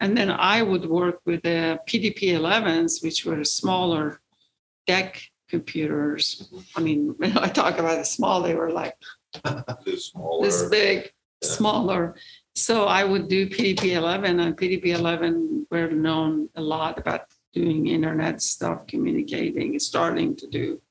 [0.04, 4.20] And then I would work with the PDP 11s, which were smaller
[4.86, 6.52] DEC computers.
[6.76, 8.96] I mean, when I talk about the small, they were like
[9.96, 10.46] smaller.
[10.46, 10.98] this big,
[11.42, 11.48] Yeah.
[11.58, 12.16] smaller.
[12.54, 17.22] So I would do PDP 11, and PDP 11 were known a lot about
[17.54, 20.82] doing internet stuff, communicating, starting to do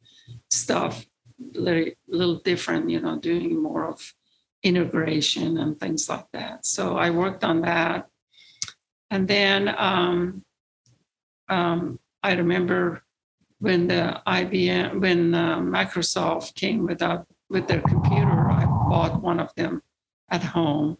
[0.50, 1.04] stuff
[1.52, 4.14] little, little different, you know, doing more of
[4.62, 6.64] integration and things like that.
[6.64, 8.08] So I worked on that.
[9.12, 10.42] And then um,
[11.50, 13.02] um, I remember
[13.58, 17.02] when the IBM, when uh, Microsoft came with,
[17.50, 19.82] with their computer, I bought one of them
[20.30, 20.96] at home.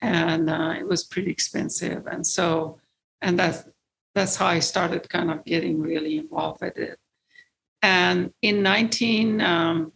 [0.00, 2.06] And uh, it was pretty expensive.
[2.06, 2.78] And so,
[3.20, 3.64] and that's,
[4.14, 6.96] that's how I started kind of getting really involved with it.
[7.82, 9.92] And in 1980s, um,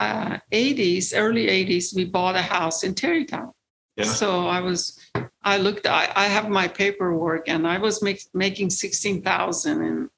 [0.00, 3.52] uh, early 80s, we bought a house in Tarrytown.
[3.96, 4.04] Yeah.
[4.04, 5.00] So I was,
[5.42, 10.10] I looked, I, I have my paperwork and I was make, making 16,000 in,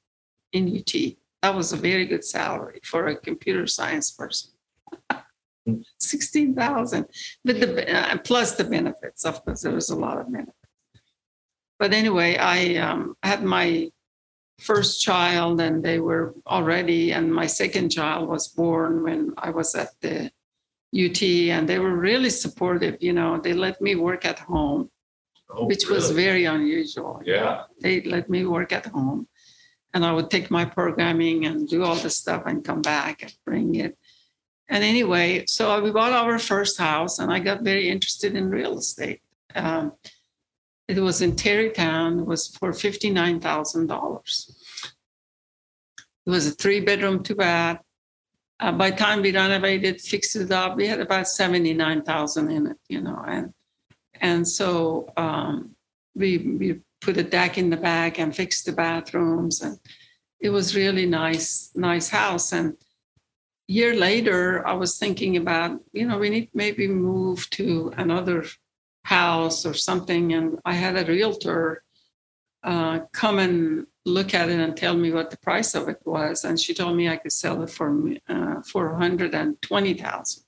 [0.51, 0.93] in UT.
[1.41, 4.51] That was a very good salary for a computer science person.
[5.99, 7.05] 16,000,
[7.45, 10.55] but the, uh, plus the benefits, of course, there was a lot of benefits.
[11.77, 13.89] But anyway, I um, had my
[14.59, 19.73] first child and they were already, and my second child was born when I was
[19.75, 20.31] at the
[20.93, 22.97] UT, and they were really supportive.
[22.99, 24.89] You know, they let me work at home,
[25.51, 27.21] Oh, which was very unusual.
[27.25, 27.63] Yeah.
[27.81, 29.27] They let me work at home,
[29.93, 33.33] and I would take my programming and do all the stuff and come back and
[33.45, 33.97] bring it.
[34.67, 38.77] And anyway, so we bought our first house, and I got very interested in real
[38.77, 39.21] estate.
[39.55, 39.93] Um,
[40.87, 42.19] it was in Tarrytown.
[42.19, 44.55] It was for fifty nine thousand dollars.
[46.25, 47.79] It was a three bedroom, two bath.
[48.59, 52.51] Uh, by the time we renovated, fixed it up, we had about seventy nine thousand
[52.51, 53.53] in it, you know, and
[54.19, 55.75] and so um,
[56.15, 59.79] we we put a deck in the back and fixed the bathrooms, and
[60.39, 62.51] it was really nice, nice house.
[62.51, 62.75] And
[63.67, 68.45] year later, I was thinking about, you know, we need maybe move to another
[69.03, 70.33] house or something.
[70.33, 71.83] And I had a realtor
[72.63, 76.43] uh, come and look at it and tell me what the price of it was,
[76.43, 80.43] and she told me I could sell it for uh, four hundred and twenty thousand.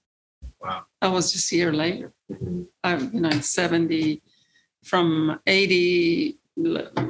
[0.61, 0.83] Wow.
[1.01, 2.13] That was just a year later.
[2.83, 4.21] I, you know, 70,
[4.83, 6.37] from 80,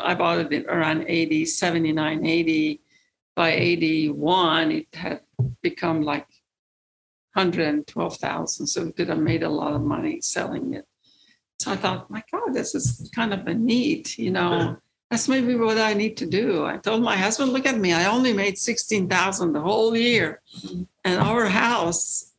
[0.02, 2.82] I bought it around 80, 79, 80.
[3.36, 5.22] By 81, it had
[5.62, 6.28] become like
[7.34, 8.68] 112,000.
[8.68, 10.86] So we could have made a lot of money selling it.
[11.60, 14.78] So I thought, my God, this is kind of a need, you know.
[15.12, 16.66] That's maybe what I need to do.
[16.66, 17.92] I told my husband, look at me.
[17.92, 20.42] I only made 16,000 the whole year.
[21.04, 22.32] And our house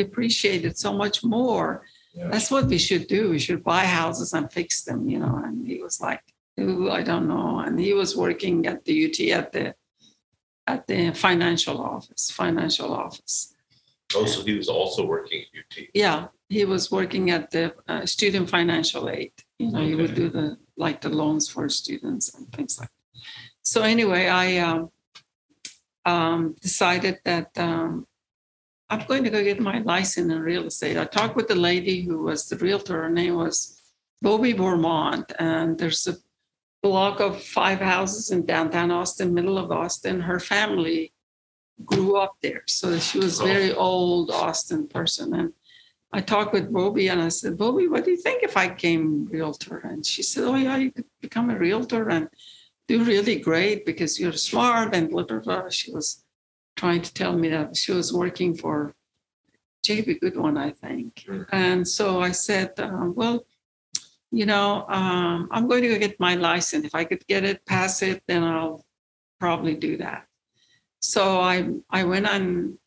[0.00, 1.86] appreciated so much more.
[2.14, 2.28] Yeah.
[2.28, 3.30] That's what we should do.
[3.30, 5.40] We should buy houses and fix them, you know.
[5.44, 6.20] And he was like,
[6.58, 7.60] Ooh, I don't know.
[7.60, 9.74] And he was working at the UT at the
[10.66, 13.54] at the financial office, financial office.
[14.16, 15.88] Oh, so he was also working at UT.
[15.94, 19.32] Yeah, he was working at the uh, student financial aid.
[19.58, 22.88] You know, he would do the like the loans for students and things like.
[22.88, 23.20] That.
[23.62, 24.90] So anyway, I um,
[26.04, 28.06] um, decided that um,
[28.88, 30.96] I'm going to go get my license in real estate.
[30.96, 33.02] I talked with the lady who was the realtor.
[33.02, 33.80] Her name was
[34.22, 36.16] Bobby Vermont, and there's a
[36.82, 40.20] block of five houses in downtown Austin, middle of Austin.
[40.20, 41.12] Her family
[41.84, 45.34] grew up there, so she was a very old Austin person.
[45.34, 45.52] And
[46.12, 49.26] I talked with Bobby, and I said, Bobby, what do you think if I came
[49.26, 49.78] realtor?
[49.78, 52.28] And she said, Oh yeah, you could become a realtor and
[52.88, 55.68] do really great because you're smart and blah blah blah.
[55.68, 56.24] She was
[56.76, 58.94] trying to tell me that she was working for
[59.86, 61.24] JB Goodwin, I think.
[61.26, 61.46] Mhm.
[61.52, 63.44] And so I said, um, well,
[64.30, 66.84] you know, um, I'm going to go get my license.
[66.84, 68.84] If I could get it, pass it, then I'll
[69.40, 70.26] probably do that.
[71.00, 72.78] So I I went and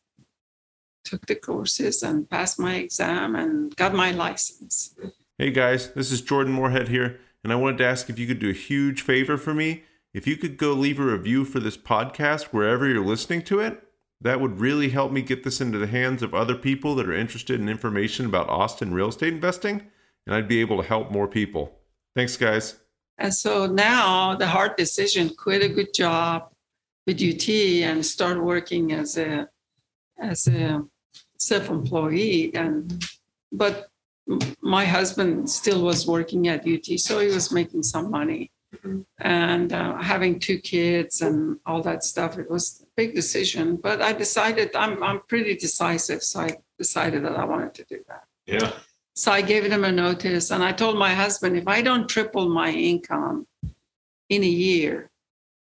[1.10, 4.94] took the courses and passed my exam and got my license.
[5.38, 8.38] Hey guys, this is Jordan Moorhead here, and I wanted to ask if you could
[8.38, 9.82] do a huge favor for me.
[10.14, 13.82] If you could go leave a review for this podcast wherever you're listening to it,
[14.20, 17.12] that would really help me get this into the hands of other people that are
[17.12, 19.82] interested in information about Austin real estate investing,
[20.26, 21.80] and I'd be able to help more people.
[22.14, 22.76] Thanks, guys.
[23.18, 26.50] And so now the hard decision, quit a good job
[27.04, 29.48] with UT and start working as a
[30.20, 30.84] as a
[31.40, 33.04] self-employed and
[33.52, 33.88] but
[34.60, 38.52] my husband still was working at UT, so he was making some money.
[39.18, 43.76] And uh, having two kids and all that stuff, it was a big decision.
[43.76, 47.98] But I decided I'm I'm pretty decisive, so I decided that I wanted to do
[48.06, 48.24] that.
[48.46, 48.72] Yeah.
[49.14, 52.48] So I gave them a notice and I told my husband, if I don't triple
[52.48, 53.46] my income
[54.28, 55.10] in a year,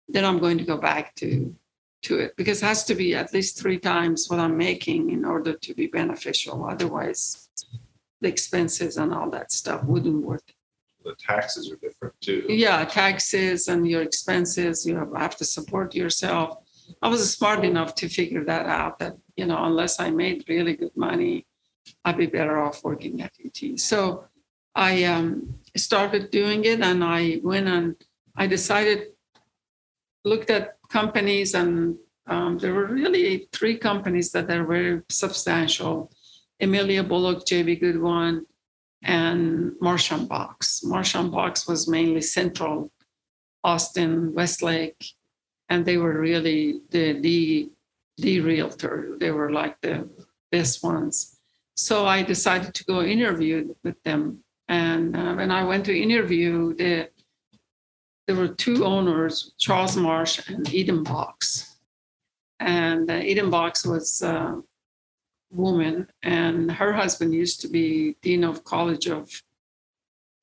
[0.09, 1.54] then I'm going to go back to
[2.02, 5.24] to it because it has to be at least three times what I'm making in
[5.24, 6.64] order to be beneficial.
[6.64, 7.48] Otherwise,
[8.20, 10.42] the expenses and all that stuff wouldn't work.
[11.04, 12.44] The taxes are different too.
[12.48, 16.58] Yeah, taxes and your expenses, you have, have to support yourself.
[17.00, 20.76] I was smart enough to figure that out that, you know, unless I made really
[20.76, 21.46] good money,
[22.04, 23.78] I'd be better off working at UT.
[23.78, 24.24] So
[24.74, 27.96] I um, started doing it and I went and
[28.36, 29.08] I decided,
[30.24, 36.12] looked at companies and um, there were really three companies that are very substantial.
[36.61, 38.46] Amelia Bullock, JB Goodwin,
[39.03, 40.83] and Marsham Box.
[40.85, 42.92] Marsham Box was mainly central
[43.64, 45.04] Austin, Westlake,
[45.69, 47.71] and they were really the the
[48.19, 49.17] the realtor.
[49.19, 50.08] They were like the
[50.52, 51.38] best ones.
[51.75, 54.44] So I decided to go interview with them.
[54.69, 57.08] And uh, when I went to interview, the
[58.31, 61.78] there were two owners, Charles Marsh and Eden Box.
[62.60, 64.62] And uh, Eden Box was a
[65.50, 69.28] woman, and her husband used to be dean of College of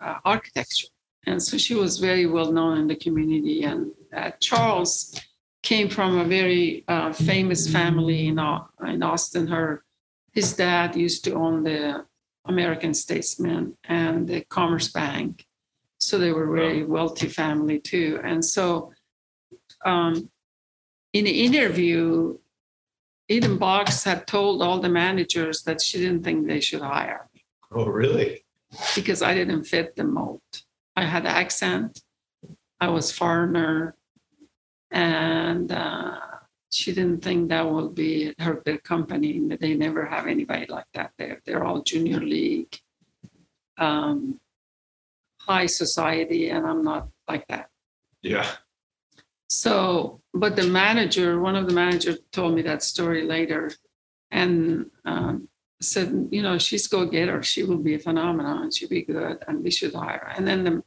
[0.01, 0.88] uh, Architecture.
[1.27, 3.63] And so she was very well known in the community.
[3.63, 5.17] And uh, Charles
[5.63, 8.38] came from a very uh, famous family in,
[8.85, 9.47] in Austin.
[9.47, 9.85] Her
[10.33, 12.05] his dad used to own the
[12.43, 15.46] American Statesman and the Commerce Bank.
[15.99, 18.19] So they were very wealthy family too.
[18.23, 18.91] And so
[19.85, 20.29] um,
[21.13, 22.37] in the interview,
[23.29, 27.43] Eden Box had told all the managers that she didn't think they should hire me
[27.71, 28.45] Oh, really?
[28.95, 30.41] because I didn't fit the mold.
[30.95, 32.01] I had accent,
[32.79, 33.95] I was foreigner,
[34.91, 36.19] and uh,
[36.71, 39.39] she didn't think that would be her their company.
[39.59, 41.41] They never have anybody like that there.
[41.45, 42.75] They're all junior league,
[43.77, 44.39] um,
[45.47, 47.69] high society, and I'm not like that.
[48.21, 48.47] Yeah.
[49.49, 53.71] So, but the manager, one of the managers told me that story later
[54.29, 55.47] and um,
[55.81, 57.41] said, you know, she's go get her.
[57.41, 58.71] She will be a phenomenon.
[58.71, 60.33] She'll be good and we should hire her.
[60.35, 60.83] And then the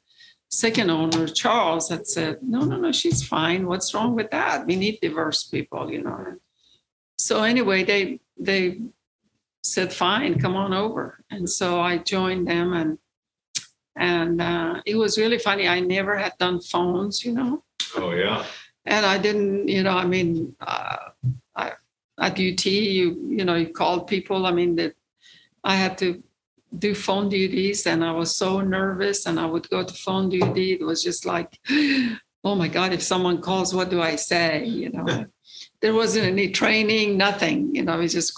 [0.50, 3.66] second owner, Charles, had said, no, no, no, she's fine.
[3.66, 4.66] What's wrong with that?
[4.66, 6.36] We need diverse people, you know.
[7.18, 8.80] So anyway, they they
[9.62, 11.22] said, fine, come on over.
[11.30, 12.98] And so I joined them and
[14.00, 15.68] and uh, it was really funny.
[15.68, 17.52] I never had done phones, you know
[17.96, 18.44] Oh, yeah.
[18.86, 20.96] and I didn't, you know, I mean, uh,
[21.54, 21.66] I,
[22.26, 23.06] at UT, you
[23.38, 24.40] you know, you called people.
[24.46, 24.92] I mean, that
[25.72, 26.08] I had to
[26.78, 30.68] do phone duties, and I was so nervous, and I would go to phone duty.
[30.80, 31.50] It was just like,
[32.48, 34.64] oh my God, if someone calls, what do I say?
[34.82, 35.06] You know,
[35.82, 37.74] there wasn't any training, nothing.
[37.74, 38.32] You know, it was just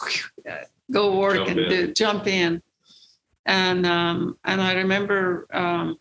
[0.90, 1.68] go work Jump and in.
[1.70, 2.62] do, jump in.
[3.46, 5.96] And um, and I remember um,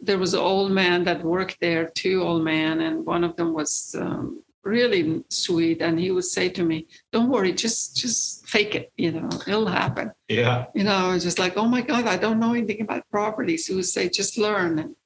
[0.00, 3.52] there was an old man that worked there, two old men, and one of them
[3.52, 5.82] was um, really sweet.
[5.82, 8.92] And he would say to me, "Don't worry, just just fake it.
[8.96, 10.66] You know, it'll happen." Yeah.
[10.74, 13.66] You know, I was just like, "Oh my God, I don't know anything about properties."
[13.66, 14.96] He would say, "Just learn." And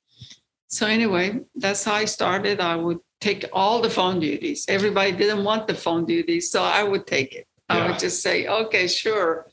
[0.69, 2.61] so anyway, that's how I started.
[2.61, 4.67] I would take all the phone duties.
[4.69, 7.47] Everybody didn't want the phone duties, so I would take it.
[7.69, 9.51] I would just say, "Okay, sure."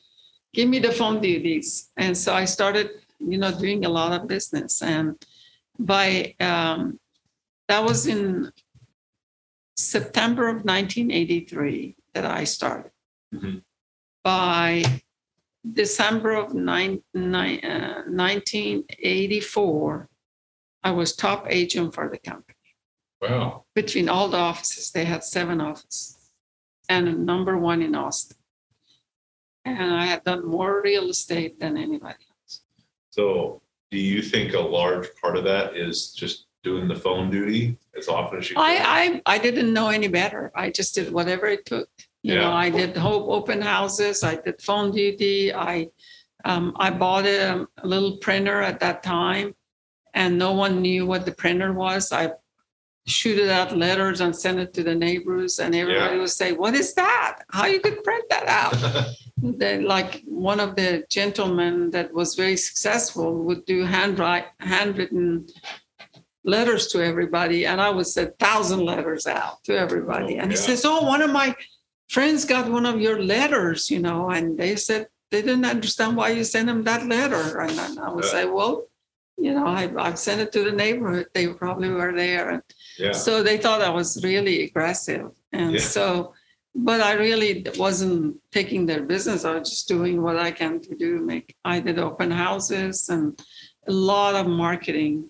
[0.54, 1.90] Give me the phone duties.
[1.98, 2.90] And so I started,
[3.20, 4.82] you know, doing a lot of business.
[4.82, 5.16] And
[5.80, 7.00] by um,
[7.68, 8.52] that was in
[9.76, 12.92] September of 1983 that I started.
[13.34, 13.64] Mhm.
[14.24, 14.84] By
[15.74, 20.10] December of nine, nine, uh, 1984,
[20.84, 22.58] I was top agent for the company.
[23.22, 23.66] Wow.
[23.76, 26.32] Between all the offices, they had seven offices
[26.90, 28.38] and number one in Austin.
[29.66, 32.62] And I had done more real estate than anybody else.
[33.12, 37.78] So do you think a large part of that is just doing the phone duty
[37.98, 38.64] as often as you can?
[38.64, 40.52] I, I I didn't know any better.
[40.56, 41.90] I just did whatever it took.
[42.24, 44.24] You know, I did hope open houses.
[44.24, 45.54] I did phone duty.
[45.54, 45.88] I
[46.46, 49.56] um, I bought a, a little printer at that time,
[50.14, 52.12] and no one knew what the printer was.
[52.12, 52.32] I
[53.08, 56.22] shooted out letters and sent it to the neighbors, and everybody Yeah.
[56.22, 57.40] would say, "What is that?
[57.50, 58.76] How you could print that out?"
[59.44, 65.48] then like one of the gentlemen that was very successful would do handwrite handwritten
[66.44, 70.58] letters to everybody and i would send thousand letters out to everybody Oh, and he
[70.58, 70.64] yeah.
[70.64, 71.56] says oh one of my
[72.10, 76.30] friends got one of your letters you know and they said they didn't understand why
[76.30, 78.32] you sent them that letter and then i would Yeah.
[78.32, 78.74] say well
[79.38, 82.62] you know I, i've sent it to the neighborhood they probably were there and
[83.02, 83.12] Yeah.
[83.14, 85.32] so they thought I was really aggressive.
[85.52, 85.80] And Yeah.
[85.96, 86.34] so,
[86.76, 89.44] but I really wasn't taking their business.
[89.44, 91.20] I was just doing what I can to do.
[91.32, 93.38] Make I did open houses and
[93.88, 95.30] a lot of marketing.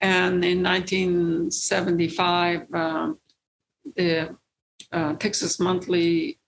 [0.00, 3.18] And in 1975, um,
[3.96, 4.36] the
[4.92, 6.38] uh, Texas Monthly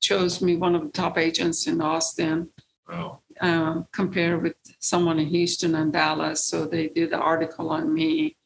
[0.00, 2.48] chose me one of the top agents in Austin
[2.88, 3.20] Wow.
[3.42, 6.44] um, compared with someone in Houston and Dallas.
[6.44, 8.36] So they did the article on me.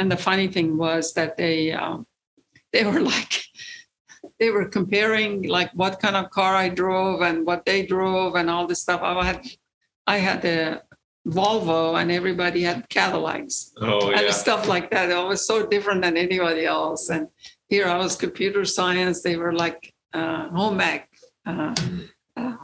[0.00, 2.06] And the funny thing was that they um,
[2.72, 3.44] they were like
[4.40, 8.48] they were comparing like what kind of car I drove and what they drove and
[8.48, 9.00] all this stuff.
[9.02, 9.46] I had
[10.06, 10.82] I had a
[11.28, 14.30] Volvo and everybody had Cadillacs Oh, and yeah.
[14.30, 15.10] stuff like that.
[15.10, 17.10] It was so different than anybody else.
[17.10, 17.28] And
[17.68, 19.22] here I was computer science.
[19.22, 21.08] They were like uh, home ec
[21.46, 21.74] uh,
[22.38, 22.56] uh,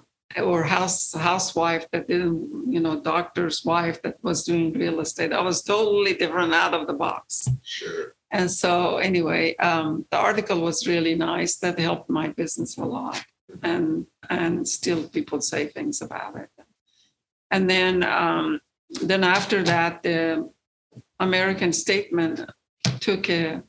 [0.43, 5.33] or house housewife that didn't, you know, doctor's wife that was doing real estate.
[5.33, 7.49] I was totally different out of the box.
[7.63, 8.15] Sure.
[8.31, 11.57] And so anyway, um, the article was really nice.
[11.59, 13.25] That helped my business a lot,
[13.63, 16.51] and and still people say things about it.
[17.51, 18.61] And then um,
[19.03, 20.51] then after that, the
[21.21, 22.47] American Statesman
[23.01, 23.63] took a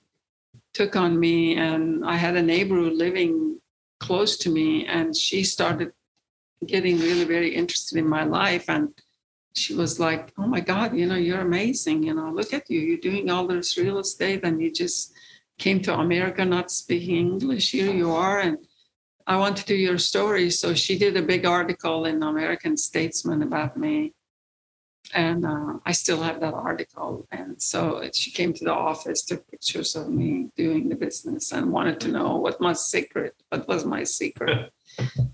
[0.74, 3.60] took on me, and I had a neighbor living
[4.00, 5.92] close to me, and she started
[6.66, 8.90] getting really very interested in my life and
[9.58, 12.04] she was like, "Oh my God, you know, you're amazing.
[12.04, 12.80] You know, look at you.
[12.80, 15.14] You're doing all this real estate, and you just
[15.58, 17.72] came to America not speaking English.
[17.72, 18.58] Here you are, and
[19.26, 20.50] I want to do your story.
[20.52, 24.14] So she did a big article in American Statesman about me.
[25.14, 27.28] And uh, I still have that article.
[27.32, 31.72] And so she came to the office, took pictures of me doing the business and
[31.72, 34.72] wanted to know what my secret, what was my secret.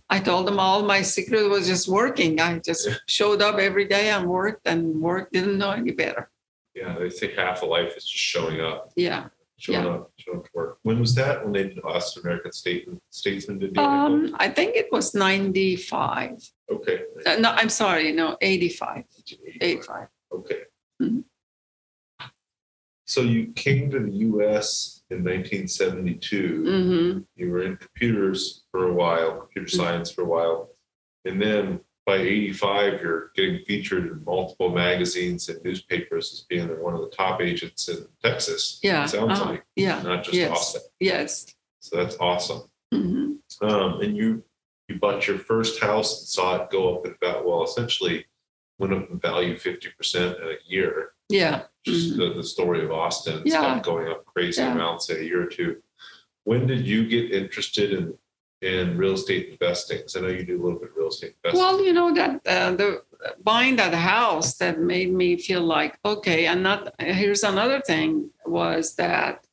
[0.09, 2.39] I told them all my secret was just working.
[2.39, 6.30] I just showed up every day and worked and worked, didn't know any better.
[6.76, 9.28] Yeah, they say half of life is just showing up, Yeah.
[9.57, 9.89] showing Yeah.
[9.91, 10.80] up, showing up to work.
[10.84, 11.43] When was that?
[11.43, 13.82] When they did Austin American Statesman, Statesman did the?
[13.82, 16.38] Um, I think it was 95.
[16.72, 17.03] Okay.
[17.26, 19.03] Uh, no, I'm sorry, no, 85.
[19.61, 20.07] 85.
[20.32, 20.61] Okay.
[21.01, 21.24] Mhm.
[23.14, 26.64] So you came to the US in 1972.
[26.66, 29.78] hmm You were in computers for a while, computer Mm-hmm.
[29.84, 30.70] science for a while.
[31.24, 36.95] And then by 85, you're getting featured in multiple magazines and newspapers as being one
[36.95, 38.80] of the top agents in Texas.
[38.82, 39.03] Yeah.
[39.03, 40.01] It sounds uh-huh, like, Yeah.
[40.01, 40.49] not just yes.
[40.51, 40.82] Austin.
[40.99, 41.45] Yes.
[41.82, 42.64] So that's awesome.
[42.91, 44.43] hmm Um, and you
[44.89, 47.47] you bought your first house and saw it go up in value.
[47.47, 48.26] Well, essentially
[48.80, 51.11] went up in value 50% in a year.
[51.30, 51.64] Yeah.
[51.86, 52.17] Just Mhm.
[52.17, 53.59] the, the story of Austin Yeah.
[53.61, 54.71] stuff going up crazy Yeah.
[54.73, 55.81] amounts in a year or two.
[56.45, 58.17] When did you get interested in
[58.61, 59.99] in real estate investing?
[60.01, 61.59] 'Cause I know you do a little bit of real estate investing.
[61.61, 63.03] Well, you know that uh, the
[63.43, 68.95] buying that house that made me feel like okay, and not here's another thing was
[68.95, 69.45] that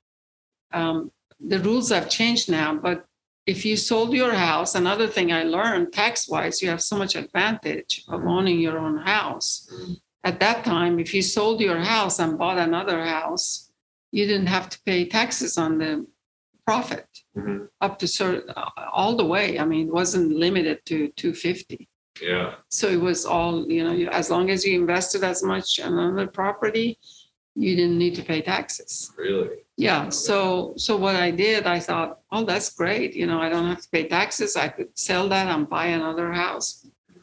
[0.73, 1.11] um,
[1.41, 2.73] the rules have changed now.
[2.77, 3.05] But
[3.47, 7.17] if you sold your house, another thing I learned tax wise, you have so much
[7.17, 9.69] advantage of owning your own house.
[9.73, 10.01] Mhm.
[10.25, 13.71] At that time, if you sold your house and bought another house,
[14.13, 16.07] you didn't have to pay taxes on the
[16.67, 17.07] profit
[17.37, 17.69] Mhm.
[17.81, 18.53] up to certain
[18.93, 19.59] all the way.
[19.59, 21.89] I mean, it wasn't limited to 250
[22.23, 22.55] Yeah.
[22.69, 26.27] so it was all you know as long as you invested as much on another
[26.27, 26.99] property
[27.55, 29.57] you didn't need to pay taxes Really?
[29.77, 33.67] yeah so so what i did i thought oh that's great you know i don't
[33.73, 36.69] have to pay taxes i could sell that and buy another house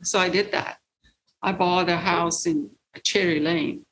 [0.02, 0.78] so i did that
[1.44, 2.58] i bought a house in
[3.04, 3.86] cherry lane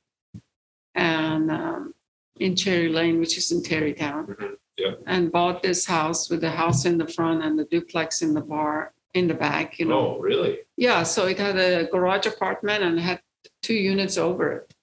[0.96, 1.94] and um,
[2.40, 4.56] in cherry lane which is in Tarrytown Mhm.
[4.78, 4.92] Yeah.
[5.08, 8.42] and bought this house with the house in the front and the duplex in the
[8.42, 10.60] bar in the back you know Oh, really?
[10.76, 13.22] yeah, so it had a garage apartment and had
[13.62, 14.74] two units over it.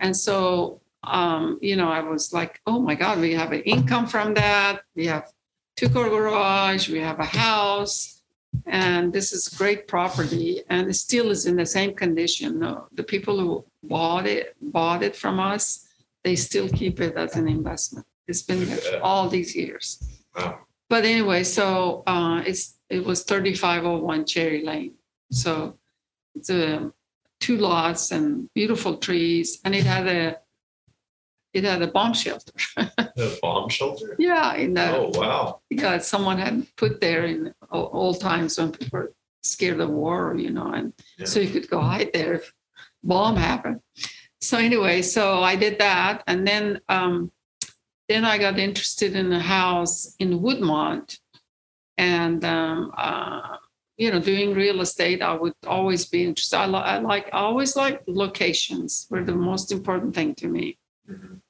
[0.00, 4.06] And so, um, you know, I was like, oh my God, we have an income
[4.08, 4.82] from that.
[4.96, 5.30] We have
[5.76, 8.21] two car garage, we have a house,
[8.66, 10.62] and this is great property.
[10.70, 12.58] And it still is in the same condition.
[12.58, 15.88] No, the people who bought it, bought it from us,
[16.24, 18.06] they still keep it as an investment.
[18.28, 20.02] It's been there all these years.
[20.36, 20.60] Wow.
[20.88, 24.94] But anyway, so uh, it's it was 3501 Cherry Lane.
[25.30, 25.78] So
[26.34, 26.92] it's a
[27.40, 30.38] two lots and beautiful trees, and it had a
[31.54, 32.52] it had a bomb shelter.
[32.76, 34.16] A bomb shelter?
[34.18, 35.60] yeah, in the Oh, wow.
[35.70, 40.50] yeah, someone had put there in old times when people were scared of war, you
[40.50, 41.26] know, and Yeah.
[41.26, 42.52] so you could go hide there if
[43.02, 43.80] bomb happened.
[44.40, 47.30] So anyway, so I did that, and then um,
[48.08, 51.18] then I got interested in a house in Woodmont,
[51.98, 53.56] and um, uh,
[53.98, 56.56] you know, doing real estate, I would always be interested.
[56.56, 60.78] I, li- I like I always like locations were the most important thing to me
[61.10, 61.41] Mhm.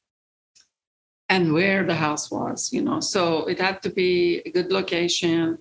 [1.33, 3.01] And where the house was, you know.
[3.01, 5.57] So it had to be a good location.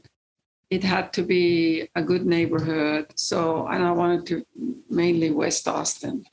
[0.70, 3.06] It had to be a good neighborhood.
[3.16, 4.46] So, and I wanted to
[4.90, 6.26] mainly West Austin.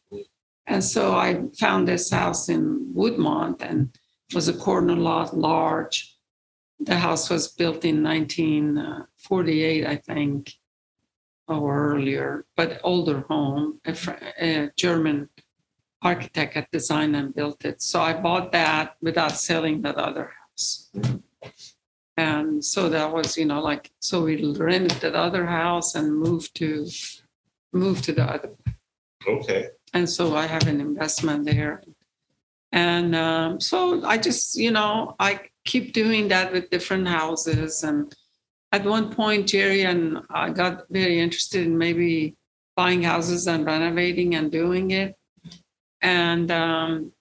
[0.66, 3.96] And so I found this house in Woodmont and
[4.28, 6.16] it was a corner lot, large.
[6.80, 10.52] The house was built in 1948, I think,
[11.46, 13.94] or earlier, but older home, a,
[14.40, 15.28] a German
[16.02, 17.82] architect had designed and built it.
[17.82, 20.90] So I bought that without selling that other house.
[22.16, 26.54] And so that was, you know, like so we rented that other house and moved
[26.56, 26.88] to
[27.72, 28.50] moved to the other.
[29.26, 29.68] Okay.
[29.94, 31.82] And so I have an investment there.
[32.72, 37.82] And um, so I just, you know, I keep doing that with different houses.
[37.82, 38.14] And
[38.72, 42.36] at one point, Jerry and I got very interested in maybe
[42.76, 45.14] buying houses and renovating and doing it.
[46.02, 47.12] And um,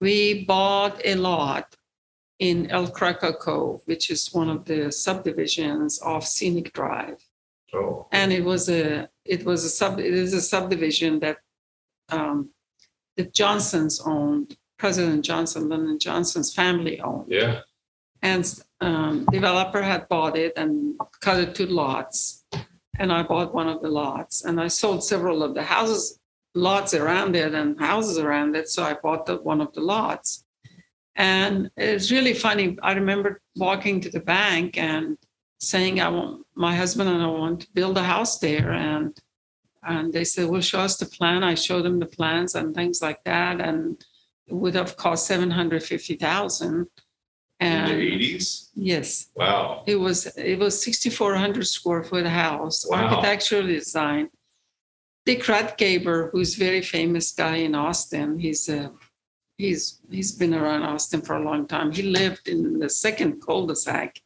[0.00, 1.74] we bought a lot
[2.38, 7.22] in El Craco Cove, which is one of the subdivisions of Scenic Drive
[7.72, 8.08] Oh.
[8.10, 11.38] and it was a it was a sub it is a subdivision that
[12.08, 12.50] um,
[13.16, 14.56] the Johnsons owned.
[14.76, 17.60] President Johnson, Lyndon Johnson's family owned, Yeah.
[18.22, 18.44] and
[18.80, 22.44] um, developer had bought it and cut it to lots.
[22.98, 26.18] And I bought one of the lots and I sold several of the houses,
[26.54, 28.68] lots around it and houses around it.
[28.68, 30.44] So I bought the, one of the lots.
[31.16, 32.78] And it's really funny.
[32.82, 35.16] I remember walking to the bank and
[35.58, 38.72] saying, I want my husband and I want to build a house there.
[38.72, 39.18] And
[39.82, 41.42] and they said, Well, show us the plan.
[41.42, 43.60] I showed them the plans and things like that.
[43.60, 44.02] And
[44.46, 46.86] it would have cost 750,000
[47.60, 48.68] and in the 80s?
[48.74, 49.28] Yes.
[49.34, 49.84] Wow.
[49.86, 53.06] It was it was 6,400 square foot house, wow.
[53.06, 54.30] architectural design.
[55.26, 58.92] Dick Rathgeber, who's very famous guy in Austin, he's a
[59.58, 61.92] he's he's been around Austin for a long time.
[61.92, 64.18] He lived in the second cul-de-sac,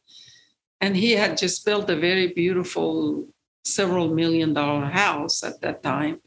[0.79, 3.27] and he had just built a very beautiful,
[3.65, 6.21] several million dollar house at that time.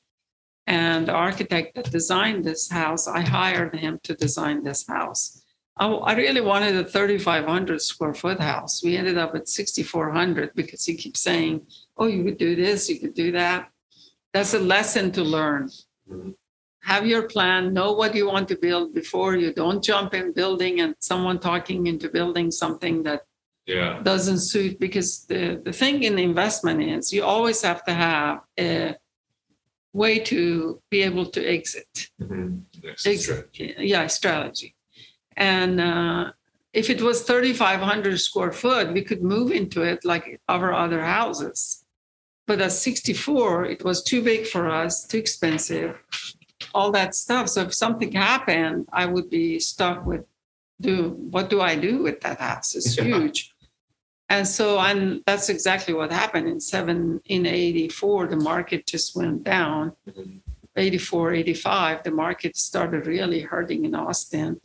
[0.67, 5.43] And the architect that designed this house, I hired him to design this house.
[5.79, 8.83] I, I really wanted a 3,500 square foot house.
[8.83, 11.67] We ended up at 6,400 because he keeps saying,
[11.97, 13.71] "Oh, you could do this, you could do that."
[14.35, 15.71] That's a lesson to learn.
[16.11, 16.35] Mhm.
[16.83, 20.81] Have your plan, know what you want to build before you don't jump in building
[20.81, 23.21] and someone talking into building something that
[23.67, 24.01] Yeah.
[24.03, 28.97] doesn't suit because the, the thing in investment is you always have to have a
[29.93, 30.41] way to
[30.91, 32.63] be able to exit Mhm.
[32.83, 33.75] Next Ex- strategy.
[33.93, 34.71] yeah strategy
[35.39, 36.33] and uh,
[36.75, 41.85] if it was 3500 square foot we could move into it like our other houses
[42.47, 45.97] but at 64 it was too big for us too expensive
[46.75, 50.25] all that stuff so if something happened i would be stuck with
[50.81, 53.05] do what do i do with that house it's Yeah.
[53.05, 53.55] huge
[54.29, 59.45] and so and that's exactly what happened in seven in 84 the market just went
[59.45, 60.41] down Mhm.
[60.77, 64.61] 84, 85, the market started really hurting in Austin.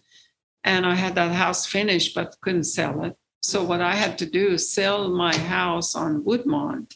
[0.63, 3.15] And I had that house finished, but couldn't sell it.
[3.41, 6.95] So what I had to do is sell my house on Woodmont,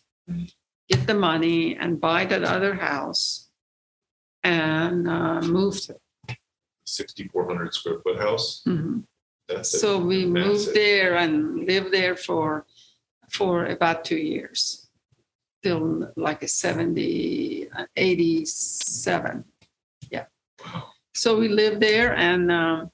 [0.89, 3.49] get the money and buy that other house
[4.43, 5.95] and uh, move to
[6.29, 6.37] it.
[6.85, 8.63] 6,400 square foot house.
[8.65, 9.03] Mhm.
[9.49, 12.65] That's So we moved there and lived there for
[13.29, 14.87] for about two years,
[15.63, 19.43] till like a 70, uh, 87.
[20.09, 20.25] Yeah.
[20.63, 20.91] Wow.
[21.13, 22.91] So we lived there, and um,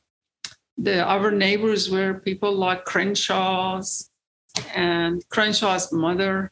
[0.77, 4.09] the our neighbors were people like Crenshaw's
[4.75, 6.51] and Crenshaw's mother,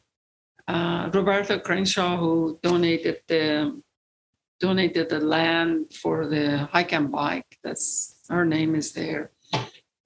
[0.68, 3.80] uh, Roberta Crenshaw, who donated the
[4.60, 7.58] donated the land for the hike and bike.
[7.64, 9.32] That's her name is there,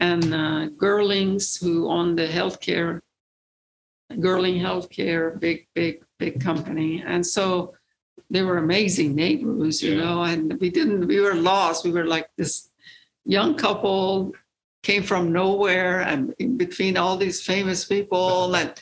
[0.00, 3.00] and uh, Girlings, who owned the healthcare,
[4.12, 7.74] Girling Healthcare, big big big company, and so
[8.30, 10.04] they were amazing neighbors, you Yeah.
[10.04, 10.22] know.
[10.24, 11.84] And we didn't, we were lost.
[11.84, 12.70] We were like this
[13.26, 14.32] young couple
[14.82, 18.72] came from nowhere and in between all these famous people and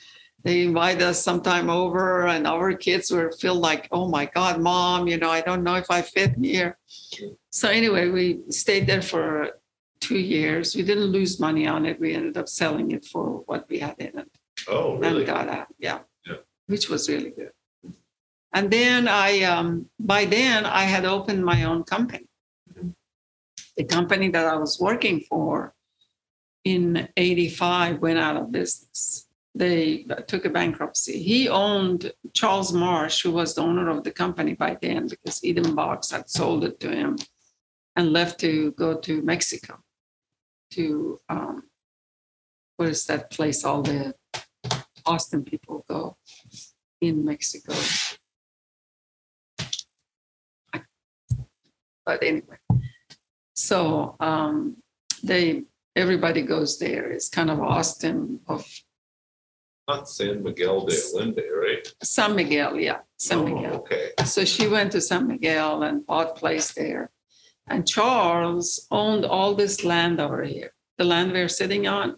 [0.44, 5.08] they invite us sometime over and our kids were feel like oh my god mom
[5.08, 6.76] you know i don't know if i fit here
[7.50, 9.50] so anyway we stayed there for
[10.00, 13.66] two years we didn't lose money on it we ended up selling it for what
[13.70, 14.28] we had in it
[14.68, 15.18] Oh, really?
[15.18, 16.00] and got out yeah.
[16.26, 16.36] Yeah.
[16.66, 17.52] which was really good
[18.52, 22.26] and then i um, by then i had opened my own company.
[23.76, 25.74] The company that i was working for
[26.64, 29.28] in 85 went out of business.
[29.54, 31.22] They took a bankruptcy.
[31.22, 35.74] He owned charles marsh who was the owner of the company by then because eden
[35.74, 37.16] box had sold it to him
[37.96, 39.78] and left to go to mexico
[40.72, 41.62] to um,
[42.76, 44.14] what is that place all the
[45.06, 46.16] Austin people go
[47.00, 47.74] in Mexico.
[52.06, 52.58] But anyway,
[53.54, 54.76] so um,
[55.22, 55.62] they
[55.96, 57.10] everybody goes there.
[57.10, 58.66] It's kind of Austin of
[59.88, 61.86] Not San Miguel de Allende, right?
[62.02, 63.74] San Miguel, yeah, San Oh, Miguel.
[63.76, 64.10] Okay.
[64.24, 67.10] So she went to San Miguel and bought place there.
[67.68, 72.16] And Charles owned all this land over here, the land we're sitting on.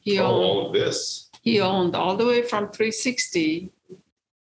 [0.00, 1.28] He Oh, owned all of this.
[1.42, 3.70] he owned all the way from 360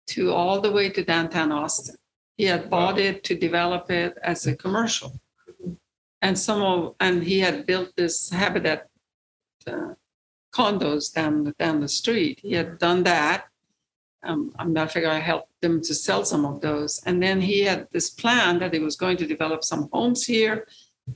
[0.08, 1.96] to all the way to downtown Austin.
[2.38, 5.20] He had bought it to develop it as a commercial.
[6.22, 8.88] And some of, and he had built this habitat
[9.68, 9.93] uh,
[10.53, 12.39] condos down the, down the street.
[12.41, 13.45] He had done that.
[14.24, 17.01] Um, I'm not figuring I helped them to sell some of those.
[17.05, 20.68] And then he had this plan that he was going to develop some homes here,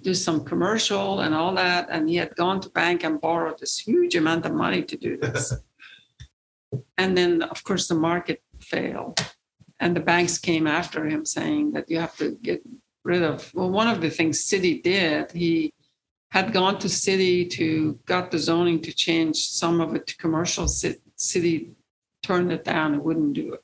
[0.02, 1.88] do some commercial and all that.
[1.90, 5.18] And he had gone to bank and borrowed this huge amount of money to do
[5.18, 5.54] this.
[6.98, 9.20] and then, of course, the market failed.
[9.80, 12.62] And the banks came after him saying that you have to get
[13.04, 13.52] rid of.
[13.54, 15.74] Well, one of the things City did, he
[16.32, 20.68] had gone to City to got the zoning to change some of it to commercial.
[20.68, 21.72] Ci- City
[22.24, 23.64] turned it down and wouldn't do it.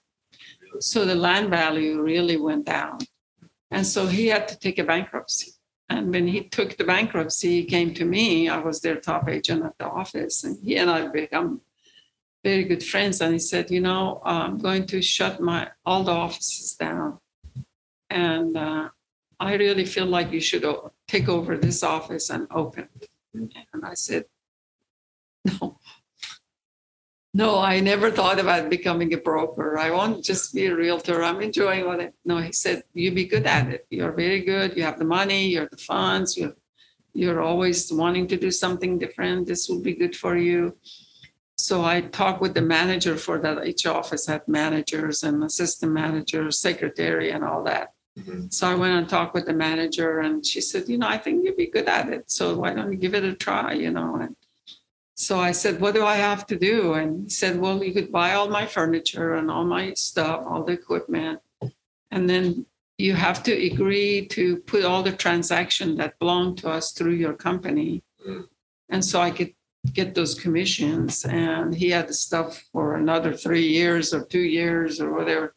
[0.79, 2.99] So the land value really went down.
[3.71, 5.51] And so he had to take a bankruptcy.
[5.89, 8.49] And when he took the bankruptcy, he came to me.
[8.49, 11.61] I was their top agent at the office, and he and I become
[12.43, 13.21] very good friends.
[13.21, 17.19] And he said, "You know, I'm going to shut my all the offices down,
[18.09, 18.89] and uh,
[19.39, 20.65] I really feel like you should
[21.07, 23.09] take over this office and open." it."
[23.73, 24.25] And I said,
[25.45, 25.79] "No,
[27.37, 29.77] no, I never thought about becoming a broker.
[29.77, 31.21] I want to just be a realtor.
[31.23, 33.85] I'm enjoying what I no, he said, you be good at it.
[33.91, 34.75] You're very good.
[34.75, 36.55] You have the money, you have the funds, you're
[37.13, 39.45] you're always wanting to do something different.
[39.45, 40.77] This will be good for you.
[41.57, 46.59] So I talked with the manager for that each office had managers and assistant managers,
[46.59, 47.93] secretary, and all that.
[48.17, 48.53] Mhm.
[48.53, 51.45] So I went and talked with the manager, and she said, you know, I think
[51.45, 52.31] you'd be good at it.
[52.31, 53.73] So why don't you give it a try?
[53.73, 54.35] You know, and
[55.17, 56.93] so I said, What do I have to do?
[56.93, 60.63] And he said, Well, you could buy all my furniture and all my stuff, all
[60.63, 61.39] the equipment.
[62.11, 62.67] And then
[62.99, 67.33] you have to agree to put all the transaction that belong to us through your
[67.33, 68.03] company.
[68.27, 68.47] Mm.
[68.89, 69.53] And so I could
[69.91, 71.25] get those commissions.
[71.25, 75.55] And he had the stuff for another three years or two years or whatever.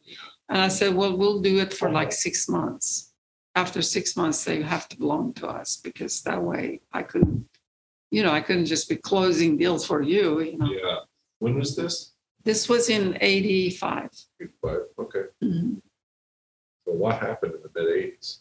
[0.51, 3.13] And I said, Well, we'll do it for like six months.
[3.55, 7.47] After six months, they have to belong to us because that way I couldn't,
[8.11, 10.67] you know, I couldn't just be closing deals for you, you know.
[10.71, 10.97] Yeah.
[11.39, 12.13] When was this?
[12.45, 14.11] This was in 85.
[14.63, 15.25] But, okay.
[15.43, 15.81] Mhm.
[16.85, 18.41] So what happened in the mid eighties?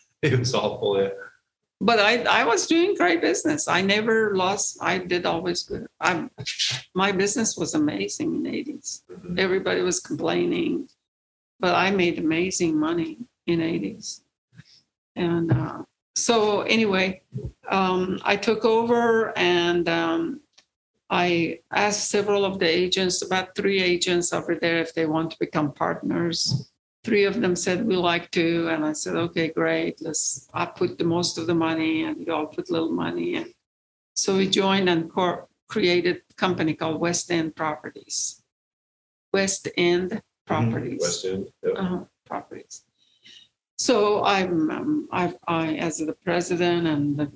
[0.27, 1.01] It was awful.
[1.01, 1.09] Yeah.
[1.79, 3.67] But I, I was doing great business.
[3.67, 4.77] I never lost.
[4.81, 5.87] I did always good.
[5.99, 6.29] I'm,
[6.93, 9.01] my business was amazing in the 80s.
[9.09, 9.39] Mhm.
[9.39, 10.87] Everybody was complaining,
[11.59, 13.17] but I made amazing money
[13.47, 14.21] in 80s.
[15.15, 15.81] And uh,
[16.15, 17.23] so anyway,
[17.67, 20.41] um, I took over and um,
[21.09, 25.37] I asked several of the agents, about three agents over there, if they want to
[25.39, 26.70] become partners.
[27.03, 30.01] Three of them said we like to, and I said, okay, great.
[30.01, 30.47] Let's.
[30.53, 33.51] I put the most of the money, and you all put little money, and
[34.15, 38.43] so we joined and cor- created a company called West End Properties.
[39.33, 41.47] West End Properties West End.
[41.63, 41.73] Yep.
[41.77, 42.83] uh, properties.
[43.77, 47.31] So I'm, um, I, I, as the president and the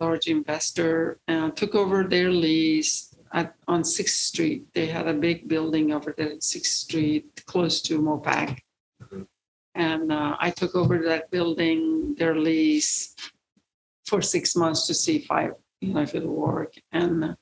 [0.00, 4.66] large investor, uh, took over their lease at, on Sixth Street.
[4.74, 8.58] They had a big building over there at Sixth Street, close to Mopac.
[9.02, 9.26] Mhm.
[9.74, 13.14] And uh, I took over that building, their lease,
[14.06, 15.50] for six months to see if I,
[15.80, 16.74] you know, if it'll work.
[16.92, 17.34] And uh,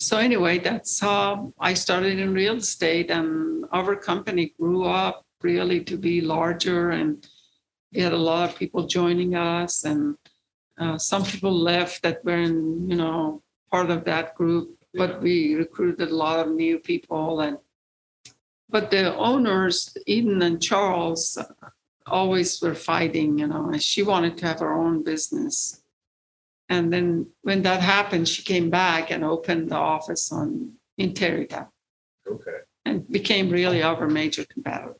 [0.00, 5.82] so anyway, that's how I started in real estate, and our company grew up really
[5.84, 7.26] to be larger, and
[7.92, 10.16] we had a lot of people joining us, and
[10.78, 15.06] uh, some people left that were in, you know, part of that group, Yeah.
[15.06, 17.58] but we recruited a lot of new people, and
[18.68, 21.38] but the owners, Eden and Charles,
[22.06, 25.82] always were fighting, you know, and she wanted to have her own business.
[26.68, 31.68] And then when that happened, she came back and opened the office on in Tarrytown
[32.26, 32.58] Okay.
[32.84, 34.96] and became really our major competitor.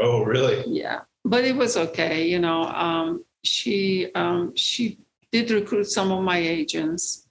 [0.00, 0.64] Oh, really?
[0.66, 2.26] Yeah, but it was okay.
[2.28, 4.98] You know, um, she um, she
[5.30, 7.26] did recruit some of my agents.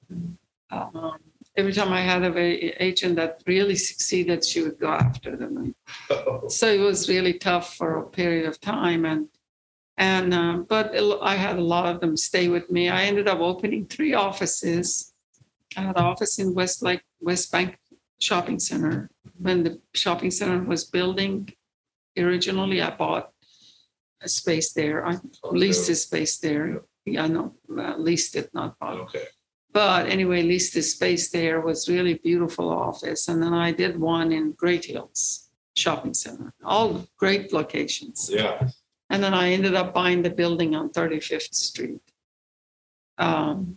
[0.72, 1.18] Um,
[1.60, 2.38] every time I had an
[2.90, 5.76] agent that really succeeded, she would go after them.
[6.10, 9.28] Oh, So it was really tough for a period of time, and
[9.98, 10.86] and uh, but
[11.34, 12.84] I had a lot of them stay with me.
[12.88, 15.14] I ended up opening three offices.
[15.76, 17.78] I had an office in Westlake West Bank
[18.20, 21.50] Shopping Center when the shopping center was building.
[22.18, 23.32] Originally, I bought
[24.22, 25.06] a space there.
[25.06, 26.82] I leased a space there.
[27.06, 29.00] Yeah, no, uh, leased it, not bought.
[29.06, 29.28] Okay.
[29.72, 33.28] But anyway, leased the space there was really beautiful office.
[33.28, 38.30] And then I did one in Great Hills Shopping Center, all great locations.
[38.34, 38.70] Yeah.
[39.12, 42.02] And then I ended up buying the building on 35th Street.
[43.18, 43.76] Um,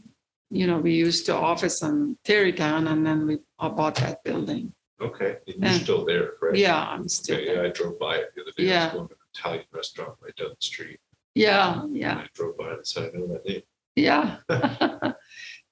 [0.51, 4.73] you know, we used to office on Tarrytown and then we I bought that building.
[5.01, 5.37] Okay.
[5.47, 6.57] And you're still there, correct?
[6.59, 7.63] Yeah, I'm still Okay, yeah.
[7.63, 8.65] I drove by it the other day.
[8.65, 8.85] I Yeah.
[8.87, 11.01] was going to an Italian restaurant right down the street.
[11.35, 13.63] Yeah, And yeah, I drove by and said, I know that name.
[13.97, 14.37] yeah.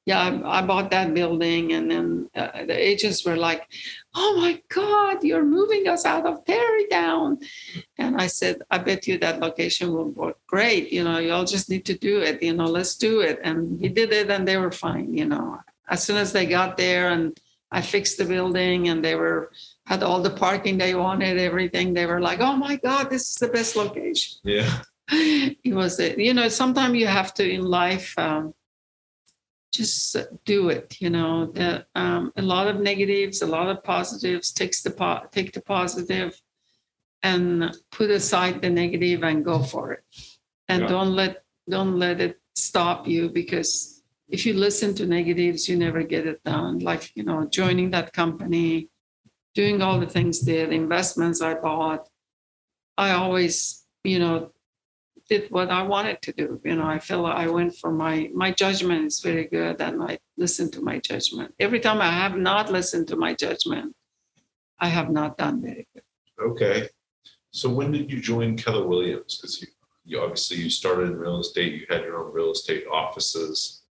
[0.06, 1.72] yeah, I, I bought that building.
[1.72, 3.68] And then uh, the agents were like,
[4.14, 7.38] oh my God, you're moving us out of Tarrytown.
[7.98, 10.90] And I said, I bet you that location will work great.
[10.90, 12.42] You know, y'all just need to do it.
[12.42, 13.40] You know, let's do it.
[13.44, 15.14] And we did it and they were fine.
[15.14, 17.38] You know, as soon as they got there and
[17.70, 19.52] I fixed the building and they were,
[19.86, 21.94] had all the parking they wanted, everything.
[21.94, 24.82] They were like, oh my God, this is the best location Yeah.
[25.12, 28.54] it was you know sometimes you have to in life um,
[29.72, 34.52] just do it you know the, um, a lot of negatives a lot of positives
[34.52, 36.40] takes the po- take the positive
[37.22, 40.04] and put aside the negative and go for it
[40.68, 40.88] and Yeah.
[40.88, 46.02] don't let don't let it stop you because if you listen to negatives you never
[46.02, 48.88] get it done like you know joining that company
[49.54, 52.08] doing all the things there the investments i bought
[52.98, 54.52] i always you know
[55.30, 56.60] did what I wanted to do.
[56.64, 60.18] You know, I feel I went for my my judgment is very good, and I
[60.36, 61.54] listen to my judgment.
[61.60, 63.96] Every time I have not listened to my judgment,
[64.78, 66.02] I have not done very good.
[66.42, 66.88] Okay.
[67.52, 69.36] So when did you join Keller Williams?
[69.36, 69.66] Because you,
[70.04, 73.82] you obviously you started in real estate, you had your own real estate offices,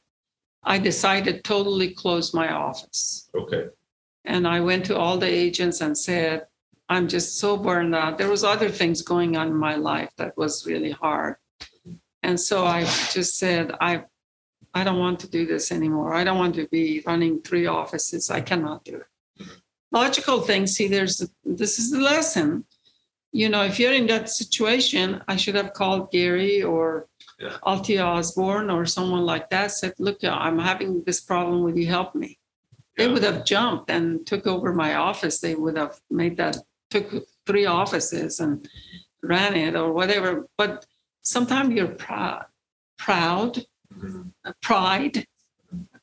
[0.65, 3.29] I decided totally close my office.
[3.35, 3.69] Okay.
[4.25, 6.47] and I went to all the agents and said,
[6.89, 10.37] "I'm just so burned out." There was other things going on in my life that
[10.37, 11.35] was really hard,
[12.23, 12.85] and so I
[13.17, 14.05] just said, "I,
[14.75, 16.15] I don't want to do this anymore.
[16.15, 18.31] I don't want to be running three offices.
[18.31, 19.47] I cannot do it."
[19.91, 20.67] Logical thing.
[20.67, 22.65] See, there's this is the lesson.
[23.33, 27.09] You know, if you're in that situation, I should have called Gary or
[27.43, 27.57] Yeah.
[27.71, 29.73] Altia Osborne or someone like that.
[29.73, 31.63] Said, "Look, I'm having this problem.
[31.65, 32.39] Will you help me?"
[32.99, 35.41] they would have jumped and took over my office.
[35.41, 36.59] They would have made that
[36.91, 37.09] took
[37.47, 38.69] three offices and
[39.23, 40.47] ran it or whatever.
[40.59, 40.85] But
[41.23, 42.45] sometimes you're proud,
[42.99, 43.53] proud,
[43.95, 44.33] Mhm.
[44.45, 45.27] uh, pride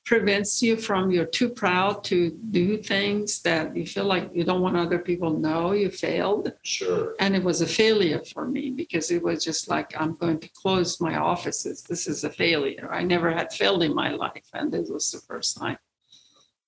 [0.09, 4.63] prevents you from you're too proud to do things that you feel like you don't
[4.63, 6.51] want other people know you failed.
[6.63, 7.13] Sure.
[7.19, 10.49] and it was a failure for me because it was just like i'm going to
[10.61, 11.83] close my offices.
[11.83, 12.87] This is a failure.
[12.91, 15.77] I never had failed in my life and this was the first time.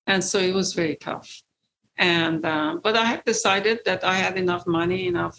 [0.05, 1.29] And so it was very tough.
[1.97, 5.37] And um, but i had decided that i had enough money enough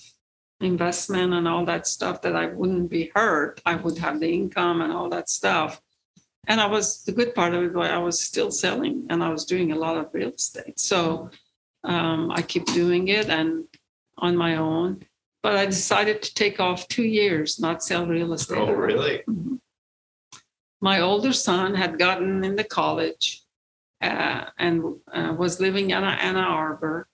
[0.72, 3.54] investment and all that stuff that i wouldn't be hurt.
[3.72, 5.72] I would have the income and all that stuff
[6.48, 9.28] and i was the good part of it was i was still selling and i
[9.28, 11.30] was doing a lot of real estate so
[11.84, 13.64] um, i keep doing it and
[14.18, 15.00] on my own
[15.42, 19.22] but i decided to take off two years not sell real estate Oh, really?
[20.80, 23.44] my older son had gotten into college
[24.02, 24.82] uh, and
[25.12, 27.06] uh, was living in Anna Arbor,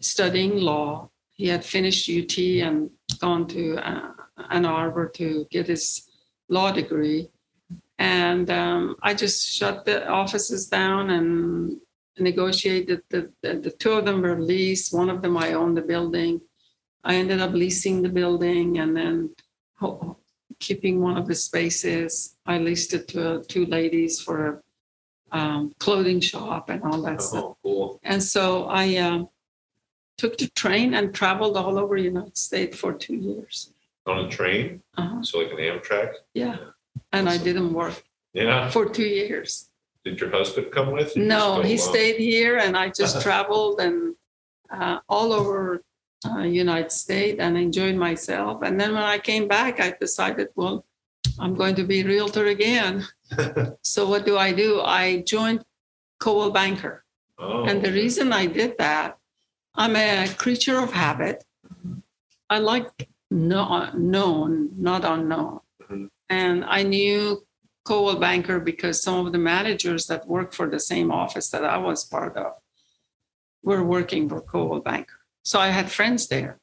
[0.00, 1.10] studying law.
[1.34, 2.88] He had finished UT and
[3.20, 4.12] gone to uh,
[4.50, 6.08] Ann Arbor to get his
[6.48, 7.28] law degree.
[7.98, 11.78] And um, I just shut the offices down and
[12.18, 13.02] negotiated.
[13.08, 14.92] The, the, the two of them were leased.
[14.92, 16.40] One of them I owned the building.
[17.04, 19.34] I ended up leasing the building and then
[19.78, 20.16] ho-
[20.58, 22.36] keeping one of the spaces.
[22.46, 24.62] I leased it to two ladies for
[25.32, 27.44] a um, clothing shop and all that stuff.
[27.44, 28.00] Oh, cool.
[28.02, 29.28] And so I um,
[30.16, 33.72] took the train and traveled all over the United States for two years.
[34.06, 34.82] On a train?
[34.96, 35.22] Uh-huh.
[35.22, 36.12] So like an Amtrak?
[36.34, 36.56] Yeah.
[37.14, 37.96] And I didn't work
[38.32, 38.70] Yeah.
[38.70, 39.70] for two years.
[40.04, 41.16] Did your husband come with?
[41.16, 41.88] You No, he alone?
[41.90, 43.96] stayed here and I just traveled and
[44.70, 45.82] uh, all over
[46.28, 48.62] uh, United States and enjoyed myself.
[48.66, 50.84] And then when I came back, I decided, well,
[51.38, 53.06] I'm going to be a realtor again.
[53.82, 54.80] so what do I do?
[54.80, 55.04] I
[55.34, 55.64] joined
[56.18, 57.04] Coldwell Banker.
[57.38, 59.18] Oh, And the reason I did that,
[59.74, 61.44] I'm a creature of habit.
[62.50, 65.60] I like no, known, not unknown.
[66.30, 67.44] And I knew
[67.84, 71.76] Coldwell Banker because some of the managers that work for the same office that I
[71.78, 72.52] was part of
[73.62, 75.20] were working for Coldwell Banker.
[75.44, 76.58] So I had friends there.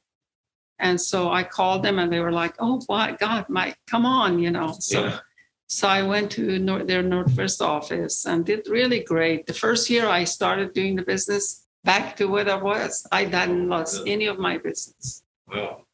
[0.80, 4.40] And so I called them and they were like, oh, my God, Mike, come on,
[4.40, 4.76] you know.
[4.80, 5.20] So Yeah.
[5.68, 9.46] so I went to Nor- their Northwest office and did really great.
[9.46, 13.06] The first year I started doing the business back to what I was.
[13.12, 15.24] I hadn't lost any of my business.
[15.48, 15.86] Wow.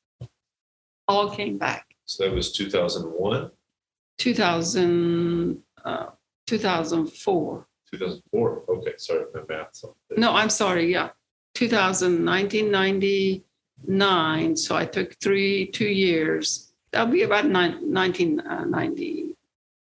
[1.10, 1.86] All came back.
[2.06, 3.52] So that was 2001,
[4.18, 6.08] 2000, uh,
[6.48, 7.68] 2004.
[7.92, 8.64] 2004.
[8.70, 8.94] Okay.
[8.98, 9.86] Sorry, my math's.
[10.18, 10.92] No, I'm sorry.
[10.92, 11.10] Yeah.
[11.56, 14.56] 2000, 1999.
[14.56, 16.74] So I took three, two years.
[16.92, 19.36] That'll be about nine, 1990,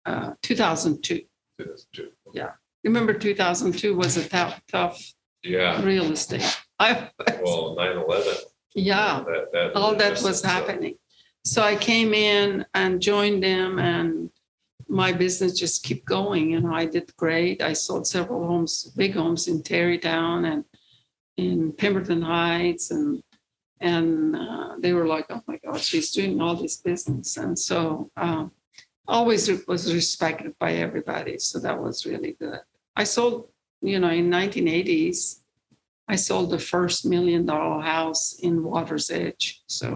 [0.07, 1.23] uh, 2002.
[1.59, 2.11] 2002.
[2.35, 2.51] Yeah.
[2.85, 5.13] Remember 2002 was a tough, tough
[5.43, 5.81] Yeah.
[5.83, 6.59] real estate.
[6.81, 7.11] I
[7.43, 8.35] Well, 9 11.
[8.75, 9.23] Yeah.
[9.27, 10.95] That, that all that was investment, so- happening.
[11.45, 14.31] So I came in and joined them, and
[14.89, 16.51] my business just kept going.
[16.51, 17.63] You know, I did great.
[17.63, 20.65] I sold several homes, big homes in Tarrytown and
[21.37, 23.23] in Pemberton Heights, and
[23.81, 28.11] and uh, they were like, "Oh my God, she's doing all this business." And so,
[28.17, 28.53] um,
[29.09, 31.39] always was respected by everybody.
[31.39, 32.61] So that was really good.
[32.95, 33.49] I sold,
[33.81, 35.41] you know, in 1980s.
[36.09, 39.63] I sold the first million dollar house in Water's Edge.
[39.67, 39.95] So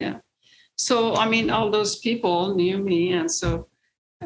[0.00, 0.25] Wow.
[0.76, 3.68] So I mean, all those people knew me, and so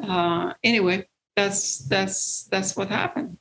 [0.02, 3.38] uh, anyway, that's that's that's what happened.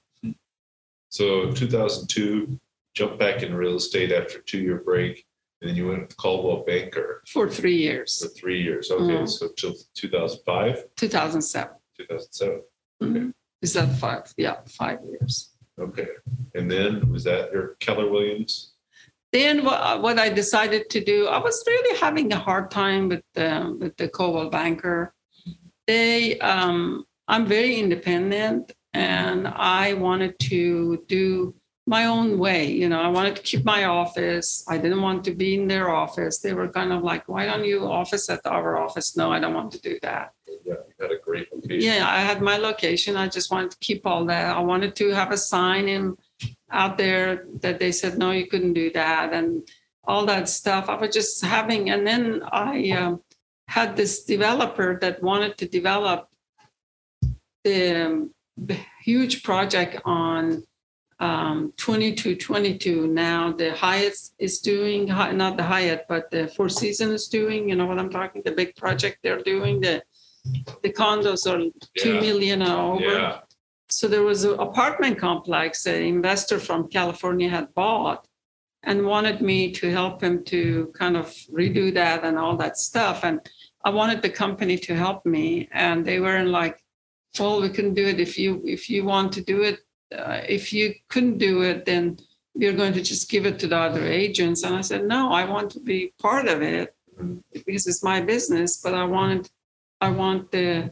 [1.10, 2.60] So 2002,
[2.93, 5.26] jumped back in real estate after two-year break,
[5.62, 8.91] and then you went with Coldwell Banker For three years, for three years.
[8.91, 9.28] Okay, Mhm.
[9.28, 11.76] so till 2005, 2007.
[11.97, 12.62] 2007.
[13.01, 13.34] Mhm.
[13.64, 14.32] Is that five?
[14.38, 15.55] Yeah, five years.
[15.80, 16.10] Okay,
[16.53, 18.76] and then was that your Keller Williams?
[19.32, 23.24] Then what, what I decided to do, I was really having a hard time with
[23.36, 25.14] the with the Coldwell Banker.
[25.86, 31.56] They, um, I'm very independent, and I wanted to do
[31.86, 32.72] my own way.
[32.72, 34.64] You know, I wanted to keep my office.
[34.68, 36.40] I didn't want to be in their office.
[36.40, 39.54] They were kind of like, "Why don't you office at our office?" No, I don't
[39.54, 40.34] want to do that.
[40.48, 41.82] Yeah, you had a great location.
[41.82, 43.16] Yeah, I had my location.
[43.16, 44.56] I just wanted to keep all that.
[44.56, 46.16] I wanted to have a sign in
[46.72, 49.67] out there that they said no, you couldn't do that, and
[50.05, 50.89] all that stuff.
[50.89, 53.22] I was just having, and then I um,
[53.67, 56.30] had this developer that wanted to develop
[57.63, 60.63] the, um, the huge project on
[61.20, 63.07] um, 2222.
[63.07, 67.70] Now the Hyatt is doing, not the Hyatt, but the Four Seasons is doing.
[67.70, 68.41] You know what I'm talking?
[68.43, 69.82] The big project they're doing.
[69.82, 70.01] The
[70.84, 71.59] the condos are
[71.97, 72.22] two Yeah.
[72.22, 73.03] million and over.
[73.03, 73.39] Yeah,
[73.92, 78.28] So there was an apartment complex an investor from California had bought
[78.84, 83.24] and wanted me to help him to kind of redo that and all that stuff.
[83.24, 83.42] And
[83.84, 85.68] I wanted the company to help me.
[85.72, 86.84] And they were like,
[87.40, 89.80] well, we can do it if you if you want to do it.
[90.16, 92.18] Uh, if you couldn't do it, then
[92.56, 94.64] we're going to just give it to the other agents.
[94.64, 96.96] And I said, no, I want to be part of it
[97.54, 98.82] because it's my business.
[98.82, 99.50] But I wanted,
[100.02, 100.92] I want the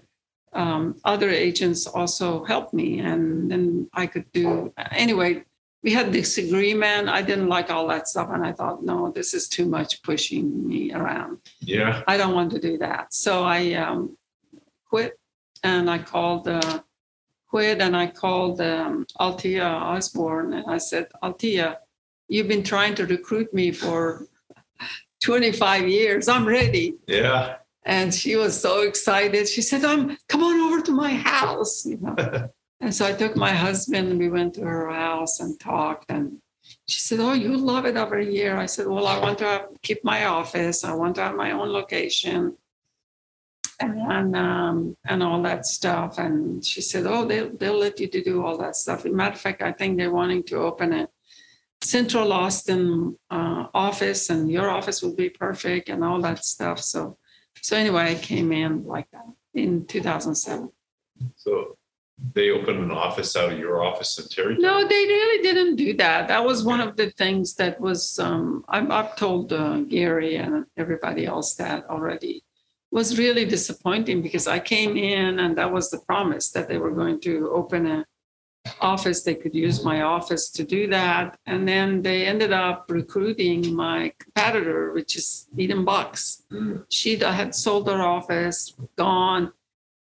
[0.54, 5.43] um, other agents also helped me and then i could do anyway
[5.84, 7.08] we had disagreement.
[7.10, 10.68] i didn't like all that stuff and i thought no this is too much pushing
[10.68, 12.04] me around yeah.
[12.08, 14.18] i don't want to do that so i um,
[14.89, 15.20] quit
[15.64, 16.80] and i called uh,
[17.50, 21.78] quit and i called um, altia osborne and i said altia
[22.28, 24.28] you've been trying to recruit me for
[25.24, 27.58] 25 years i'm ready Yeah.
[27.88, 29.48] And she was so excited.
[29.48, 32.50] She said, "Um, come on over to my house." You know.
[32.82, 36.12] and so I took my husband and we went to her house and talked.
[36.12, 36.40] And
[36.86, 39.68] she said, "Oh, you love it over here." I said, "Well, I want to have,
[39.82, 40.84] keep my office.
[40.84, 42.58] I want to have my own location."
[43.80, 46.18] And um, and all that stuff.
[46.18, 49.16] And she said, "Oh, they'll they'll let you to do all that stuff." As a
[49.16, 51.08] matter of fact, I think they're wanting to open a
[51.82, 56.80] Central Austin uh, office, and your office will be perfect, and all that stuff.
[56.80, 57.18] So
[57.62, 60.72] so anyway, I came in like that in 2007.
[61.36, 61.78] So
[62.34, 64.58] they opened an office out of your office in Terry.
[64.58, 66.28] No, they really didn't do that.
[66.28, 68.18] That was one of the things that was.
[68.20, 72.43] Um, I've, I've told uh, Gary and everybody else that already
[72.91, 76.91] was really disappointing because I came in and that was the promise that they were
[76.91, 78.05] going to open a
[78.82, 79.24] office.
[79.24, 84.13] They could use my office to do that, and then they ended up recruiting my
[84.20, 86.43] competitor, which is Eden Bucks.
[86.89, 89.51] She had sold her office, gone,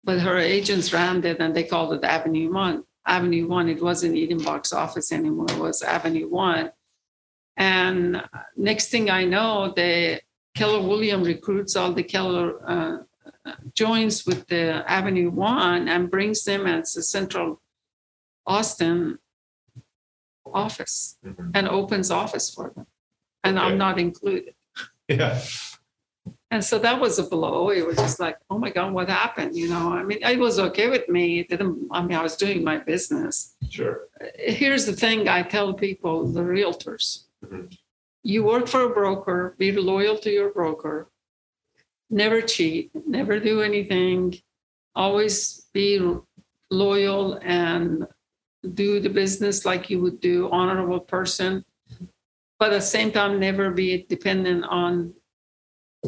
[0.04, 2.84] but her agents ran it and they called it Avenue One.
[3.06, 6.70] Avenue One, it wasn't Eden Box office anymore, it was Avenue One.
[7.56, 8.22] And
[8.56, 10.20] next thing I know, the
[10.54, 12.98] Keller William recruits all the Keller, uh,
[13.74, 17.60] joins with the Avenue One and brings them as a central
[18.46, 19.18] Austin
[20.46, 21.50] office Mhm.
[21.54, 22.86] and opens office for them.
[23.42, 23.66] And Okay.
[23.66, 24.54] I'm not included.
[25.08, 25.40] Yeah.
[26.50, 27.70] And so that was a blow.
[27.70, 29.56] It was just like, oh my God, what happened?
[29.56, 31.40] You know, I mean, it was okay with me.
[31.40, 33.56] It didn't, I mean, I was doing my business.
[33.68, 34.08] Sure.
[34.36, 37.76] Here's the thing I tell people, the realtors Mhm.
[38.22, 41.10] you work for a broker, be loyal to your broker,
[42.08, 44.34] never cheat, never do anything,
[44.94, 46.00] always be
[46.70, 48.06] loyal and
[48.68, 51.64] do the business like you would do, honorable person.
[52.58, 55.14] But at the same time, never be dependent on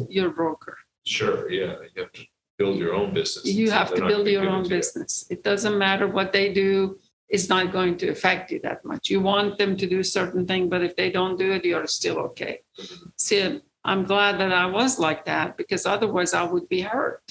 [0.09, 0.77] your broker.
[1.05, 1.49] Sure.
[1.49, 1.75] Yeah.
[1.95, 2.25] You have to
[2.57, 3.45] build your own business.
[3.45, 5.25] You have to build your own business.
[5.29, 6.97] It doesn't matter what they do.
[7.29, 9.09] it's not going to affect you that much.
[9.09, 12.17] You want them to do certain thing, but if they don't do it, you're still
[12.19, 12.61] okay.
[12.79, 13.09] Mm-hmm.
[13.17, 17.23] See, I'm glad that I was like that because otherwise I would be hurt.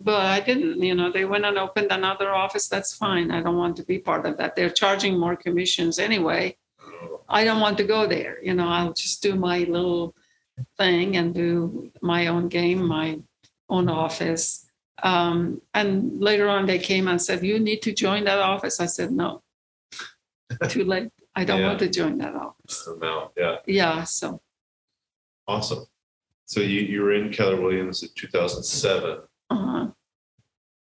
[0.00, 2.68] But I didn't, you know, they went and opened another office.
[2.68, 3.30] That's fine.
[3.30, 4.54] I don't want to be part of that.
[4.54, 6.56] They're charging more commissions anyway.
[7.28, 8.42] I don't want to go there.
[8.42, 10.14] You know, I'll just do my little
[10.76, 13.18] thing and do my own game, my
[13.68, 14.66] own office.
[15.02, 18.80] Um, and later on, they came and said, You need to join that office.
[18.80, 19.42] I said, No,
[20.68, 21.10] too late.
[21.34, 22.86] I don't want to join that office.
[22.86, 24.02] Amount, yeah, Yeah.
[24.04, 24.40] So,
[25.46, 25.86] awesome.
[26.46, 29.20] So you, you were in Keller Williams in 2007,
[29.50, 29.86] uh,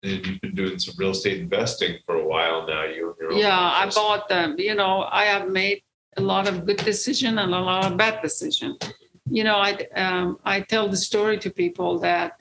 [0.03, 2.83] and you've been doing some real estate investing for a while now.
[2.83, 4.55] You own your own yeah, I bought them.
[4.57, 5.81] You know, I have made
[6.17, 8.77] a lot of good decision and a lot of bad decision.
[9.29, 12.39] You know, I um, I tell the story to people that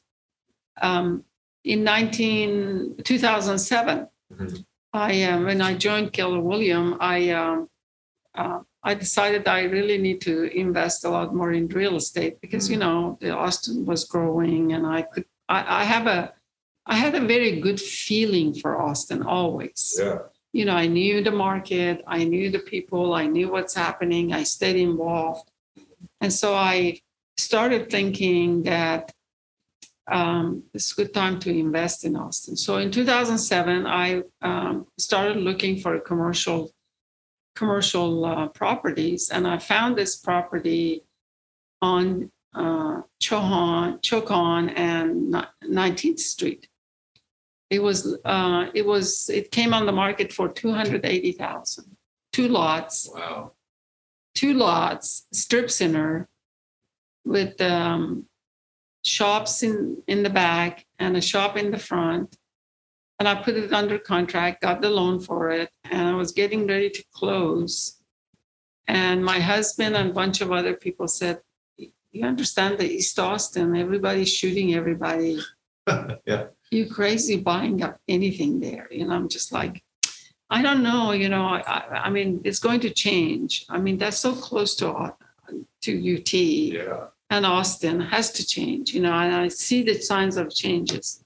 [0.80, 1.24] um,
[1.64, 4.64] in 19, 2007, Mhm.
[4.92, 7.68] I uh, when I joined Keller William, I um,
[8.34, 12.68] uh, I decided I really need to invest a lot more in real estate because
[12.70, 16.32] you know the Austin was growing and I could I, I have a
[16.86, 20.18] I had a very good feeling for Austin always Yeah.
[20.58, 24.42] you know, I knew the market, I knew the people, I knew what's happening, I
[24.56, 25.46] stayed involved.
[26.20, 27.00] And so I
[27.38, 29.12] started thinking that
[30.10, 32.56] um, it's a good time to invest in Austin.
[32.56, 36.60] So in 2007, I um, started looking for commercial
[37.54, 41.02] commercial uh, properties, and I found this property
[41.82, 45.34] on uh, Chohan, Chicon and
[45.64, 46.68] 19th Street.
[47.70, 51.96] It was uh, it was it came on the market for 280,000.
[52.32, 53.52] Two lots, Wow.
[54.34, 56.28] two lots, strip center
[57.24, 58.26] with um,
[59.04, 62.36] shops in in the back and a shop in the front.
[63.18, 66.66] And I put it under contract, got the loan for it, and I was getting
[66.66, 68.00] ready to close.
[68.88, 71.40] And my husband and a bunch of other people said,
[72.12, 73.76] "You understand the East Austin?
[73.76, 75.40] Everybody's shooting everybody.
[76.26, 76.46] yeah.
[76.70, 79.82] You crazy buying up anything there?" You know, I'm just like,
[80.50, 81.12] I don't know.
[81.12, 83.64] You know, I, I, I mean, it's going to change.
[83.68, 85.10] I mean, that's so close to uh,
[85.82, 87.06] to UT Yeah.
[87.30, 91.24] and Austin has to change, you know, and I see the signs of changes.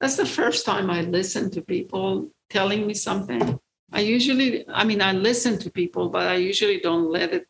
[0.00, 3.58] That's the first time I listen to people telling me something.
[3.92, 7.48] I usually, I mean, I listen to people, but I usually don't let it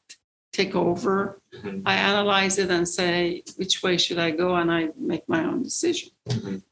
[0.52, 1.40] take over.
[1.54, 1.82] Mhm.
[1.86, 4.56] I analyze it and say, which way should I go?
[4.56, 6.10] And I make my own decision.
[6.28, 6.62] Mhm.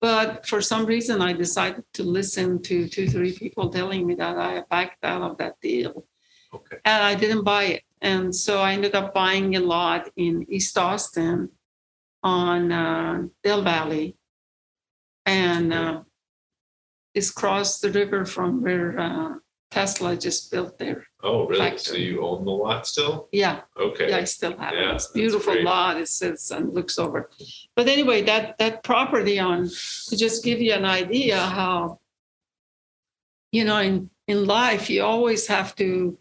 [0.00, 4.36] But for some reason, I decided to listen to two, three people telling me that
[4.38, 6.06] I backed out of that deal
[6.52, 6.78] Okay.
[6.84, 7.82] and I didn't buy it.
[8.00, 11.50] And so I ended up buying a lot in East Austin
[12.22, 14.14] on uh, Del Valle.
[15.26, 16.02] And uh,
[17.14, 19.34] it's crossed the river from where uh,
[19.70, 21.04] Tesla just built there.
[21.22, 21.76] Oh, really?
[21.78, 22.04] So Factory.
[22.04, 23.28] you own the lot still?
[23.32, 24.08] Yeah, Okay.
[24.10, 24.94] yeah, I still have Yeah, it.
[24.94, 25.64] It's that's beautiful great.
[25.64, 26.00] lot.
[26.00, 27.28] It sits and looks over.
[27.76, 29.68] But anyway, that that property on
[30.08, 32.00] to just give you an idea how
[33.52, 36.18] you know in in life you always have to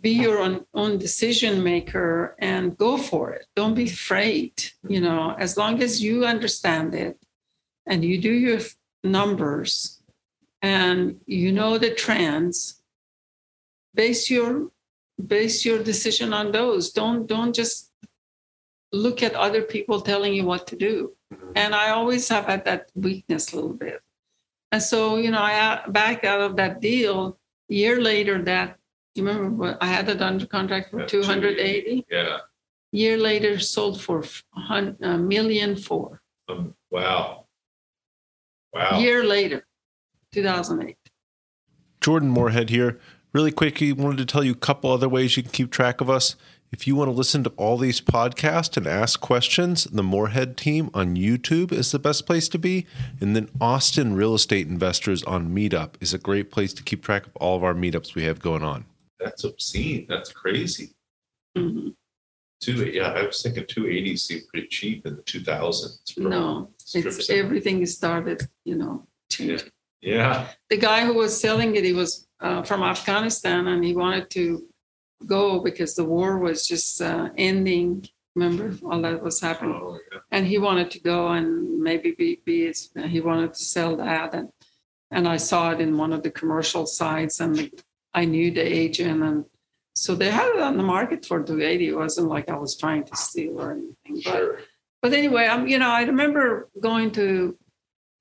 [0.00, 3.46] be your own, own decision maker and go for it.
[3.56, 4.52] Don't be afraid.
[4.88, 7.18] You know, as long as you understand it
[7.86, 8.60] and you do your
[9.02, 9.95] numbers
[10.66, 12.82] and you know the trends,
[13.94, 14.70] base your
[15.34, 16.90] base your decision on those.
[16.90, 17.92] Don't don't just
[18.92, 21.12] look at other people telling you what to do.
[21.54, 24.00] And I always have had that weakness a little bit.
[24.72, 27.38] And so, you know, I uh, backed out of that deal.
[27.70, 28.78] A year later, that
[29.14, 32.06] you remember what I had it under contract for Yeah, 280.
[32.10, 32.38] Yeah.
[32.92, 34.24] Year later, sold for
[35.02, 36.22] a million four.
[36.48, 37.46] Um, wow.
[38.72, 38.98] Wow.
[38.98, 39.65] Year later,
[40.32, 40.96] 2008.
[42.00, 42.98] Jordan Moorhead here.
[43.32, 46.08] Really quickly, wanted to tell you a couple other ways you can keep track of
[46.08, 46.36] us.
[46.72, 50.90] If you want to listen to all these podcasts and ask questions, the Moorhead team
[50.94, 52.86] on YouTube is the best place to be.
[53.20, 57.26] And then Austin Real Estate Investors on Meetup is a great place to keep track
[57.26, 58.84] of all of our meetups we have going on.
[59.20, 60.06] That's obscene.
[60.08, 60.90] That's crazy.
[61.56, 61.94] Mhm.
[62.60, 66.16] Two, yeah, I was thinking 280 seemed pretty cheap in the 2000s.
[66.16, 69.58] No, it's everything started, you know, changing.
[69.58, 69.64] Yeah.
[70.70, 74.66] The guy who was selling it, he was uh, from Afghanistan and he wanted to
[75.26, 78.06] go because the war was just uh, ending.
[78.34, 80.18] Remember all that was happening, Oh, yeah.
[80.30, 84.34] and he wanted to go and maybe be, be his, he wanted to sell that,
[84.34, 84.50] and
[85.10, 87.70] and I saw it in one of the commercial sites, and
[88.12, 89.46] I knew the agent, and
[89.94, 91.88] so they had it on the market for 280.
[91.88, 94.58] It wasn't like I was trying to steal or anything, but Sure.
[95.00, 97.56] but anyway, I'm you know I remember going to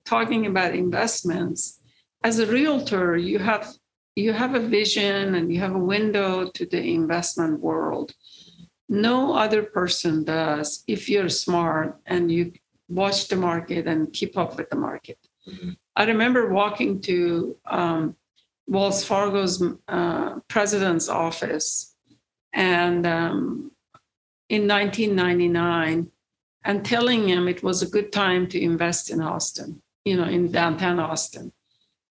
[0.05, 1.79] talking about investments.
[2.23, 3.73] As a realtor, you have
[4.15, 8.13] you have a vision and you have a window to the investment world.
[8.87, 12.53] No other person does if you're smart and you
[12.87, 15.19] watch the market and keep up with the market.
[15.47, 15.75] Mhm.
[15.97, 18.15] I remember walking to um,
[18.67, 21.95] Wells Fargo's uh, president's office
[22.53, 23.71] and um,
[24.49, 26.11] in 1999
[26.63, 30.51] and telling him it was a good time to invest in Austin, you know, in
[30.51, 31.51] downtown Austin.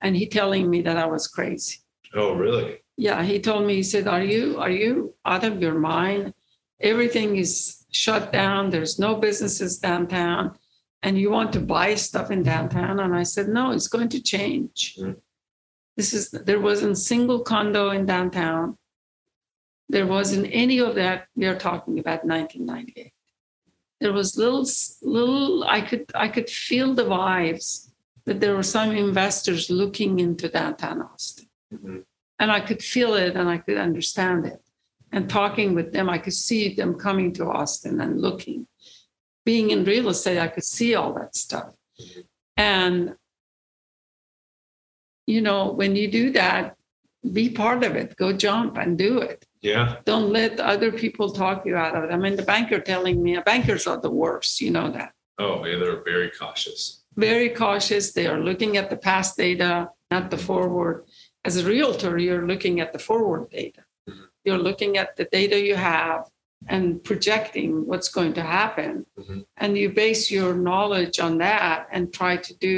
[0.03, 1.79] And he telling me that I was crazy.
[2.15, 2.79] Oh, really?
[2.97, 6.35] Yeah, he told me, he said, Are you are you out of your mind?
[6.81, 8.71] Everything is shut down.
[8.71, 10.59] There's no businesses downtown.
[11.03, 13.01] And you want to buy stuff in downtown?
[13.01, 14.97] And I said, No, it's going to change.
[14.99, 15.16] Mm.
[15.97, 18.77] This is there wasn't a single condo in downtown.
[19.89, 23.12] There wasn't any of that we are talking about 1998.
[24.05, 24.66] There was little
[25.01, 27.89] little I could I could feel the vibes
[28.26, 32.05] that there were some investors looking into downtown Austin Mhm.
[32.39, 34.60] and I could feel it and I could understand it.
[35.10, 38.66] And talking with them, I could see them coming to Austin and looking.
[39.47, 41.70] Being in real estate, I could see all that stuff.
[42.59, 43.16] And,
[45.26, 46.76] you know, when you do that,
[47.39, 49.47] be part of it, go jump and do it.
[49.65, 49.97] Yeah.
[50.05, 52.11] Don't let other people talk you out of it.
[52.12, 55.78] I mean, the banker telling me, bankers are the worst, you know that Oh, yeah.
[55.78, 56.82] They're very cautious.
[57.16, 58.12] very cautious.
[58.12, 60.97] They are looking at the past data, not the forward.
[61.49, 63.82] As a realtor, you're looking at the forward data.
[64.09, 64.27] Mhm.
[64.45, 66.23] You're looking at the data you have
[66.74, 68.93] and projecting what's going to happen.
[69.19, 69.47] Mhm.
[69.62, 72.77] And you base your knowledge on that and try to do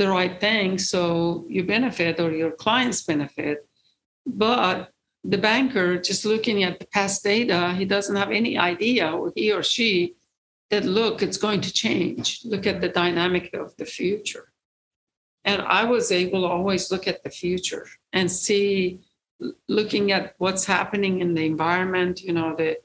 [0.00, 3.56] the right thing so you benefit or your clients benefit.
[4.46, 4.90] But
[5.24, 9.52] the banker, just looking at the past data, he doesn't have any idea, or he
[9.52, 10.16] or she,
[10.70, 12.40] that look, it's going to change.
[12.44, 14.52] Look at the dynamic of the future.
[15.44, 19.00] And I was able to always look at the future and see,
[19.68, 22.78] looking at what's happening in the environment, you know, the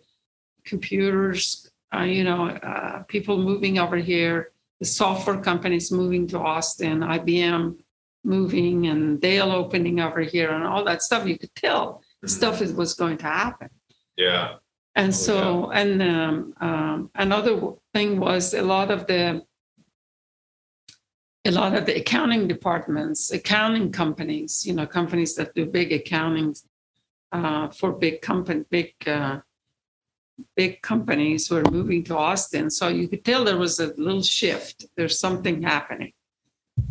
[0.66, 7.00] computers, uh, you know, uh, people moving over here, the software companies moving to Austin,
[7.00, 7.78] IBM
[8.24, 11.28] moving, and Dell opening over here, and all that stuff.
[11.28, 12.04] You could tell.
[12.26, 13.70] Stuff is, was going to happen.
[14.18, 14.56] Yeah.
[14.96, 19.44] And Oh, so, and um, um, another thing was a lot of the
[21.46, 26.54] a lot of the accounting departments, accounting companies, you know, companies that do big accounting
[27.32, 29.40] uh, for big company, big uh,
[30.56, 32.70] big companies were moving to Austin.
[32.70, 34.86] So you could tell there was a little shift.
[34.96, 36.14] There's something happening,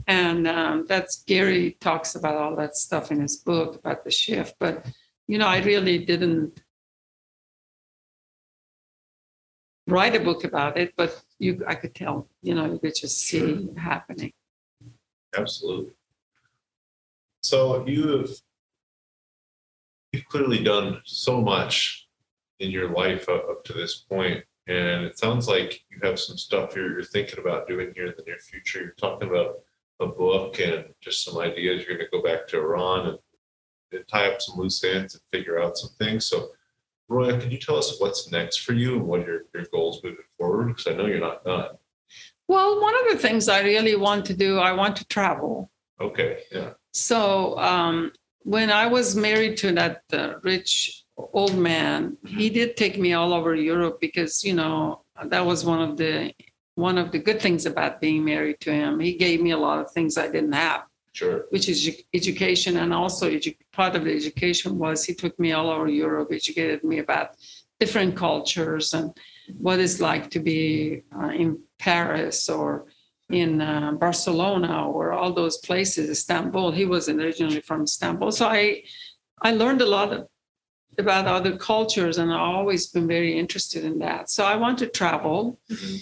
[0.06, 4.54] and um, that's Gary talks about all that stuff in his book about the shift.
[4.58, 4.86] But
[5.28, 6.62] you know, I really didn't
[9.86, 13.18] write a book about it, but you, I could tell, you know, you could just
[13.18, 14.32] see it happening.
[15.36, 15.92] Absolutely.
[17.42, 18.30] So you have
[20.12, 22.08] you've clearly done so much
[22.60, 26.38] in your life up, up to this point, and it sounds like you have some
[26.38, 28.80] stuff you're, you're thinking about doing here in the near future.
[28.80, 29.60] You're talking about
[30.00, 31.84] a book and just some ideas.
[31.84, 33.18] You're going to go back to Iran and
[34.10, 36.26] tie up some loose ends and figure out some things.
[36.26, 36.50] So,
[37.08, 40.24] Roya, can you tell us what's next for you and what your your goals moving
[40.36, 40.68] forward?
[40.68, 41.76] Because I know you're not done.
[42.48, 45.70] Well, one of the things I really want to do, I want to travel.
[46.00, 46.40] Okay.
[46.50, 46.70] Yeah.
[46.92, 48.12] So um,
[48.42, 53.34] when I was married to that uh, rich old man, he did take me all
[53.34, 56.32] over Europe because you know that was one of the
[56.76, 59.00] one of the good things about being married to him.
[59.00, 60.84] He gave me a lot of things I didn't have.
[61.18, 61.38] Sure.
[61.54, 61.78] which is
[62.20, 62.72] education.
[62.82, 66.80] And also, edu- part of the education was he took me all over Europe, educated
[66.90, 67.28] me about
[67.82, 69.06] different cultures and
[69.66, 70.60] what it's like to be
[71.18, 71.48] uh, in
[71.88, 72.68] Paris or
[73.42, 76.70] in uh, Barcelona or all those places, Istanbul.
[76.80, 78.30] He was originally from Istanbul.
[78.32, 78.82] So I,
[79.48, 80.20] I learned a lot of,
[81.04, 84.22] about other cultures and I've always been very interested in that.
[84.30, 85.58] So I want to travel.
[85.70, 85.96] Mhm.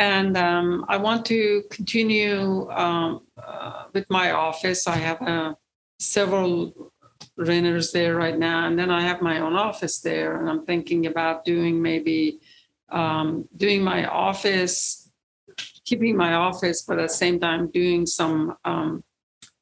[0.00, 4.86] And um, I want to continue um, uh, with my office.
[4.86, 5.52] I have uh,
[5.98, 6.90] several
[7.36, 10.40] renters there right now, and then I have my own office there.
[10.40, 12.40] And I'm thinking about doing maybe
[12.88, 15.10] um, doing my office,
[15.84, 19.04] keeping my office, but at the same time doing some um,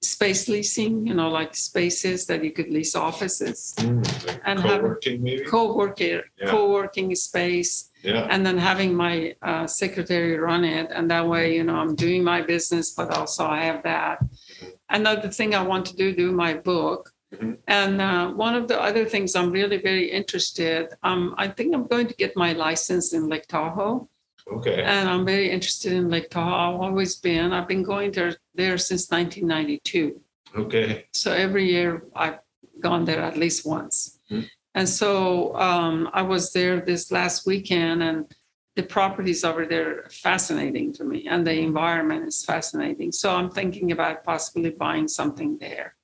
[0.02, 1.06] space leasing.
[1.06, 5.44] You know, like spaces that you could lease offices, Mm, like And have- co-working maybe.
[5.44, 6.50] co-working, Yeah.
[6.50, 8.26] co-working space yeah.
[8.30, 12.22] and then having my uh, secretary run it and that way you know i'm doing
[12.22, 14.18] my business but also i have that
[14.90, 17.58] another thing i want to do do my book Mhm.
[17.66, 21.86] and uh, one of the other things i'm really very interested um, i think i'm
[21.94, 24.08] going to get my license in lake tahoe
[24.52, 24.82] Okay.
[24.82, 28.78] and i'm very interested in lake tahoe i've always been i've been going there there
[28.78, 30.20] since 1992
[30.56, 31.06] Okay.
[31.12, 32.38] So every year I've
[32.80, 34.18] gone there at least once.
[34.28, 34.42] Hmm.
[34.74, 38.24] And so um, I was there this last weekend, and
[38.76, 43.10] the properties over there are fascinating to me, and the environment is fascinating.
[43.12, 45.96] So I'm thinking about possibly buying something there.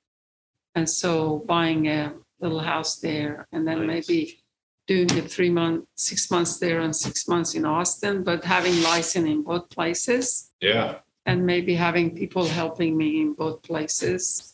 [0.73, 4.09] And so buying a little house there, and then Nice.
[4.09, 4.43] maybe
[4.87, 9.27] doing the three months, six months there and six months in Austin, but having license
[9.27, 10.99] in both places Yeah.
[11.25, 14.53] and maybe having people helping me in both places.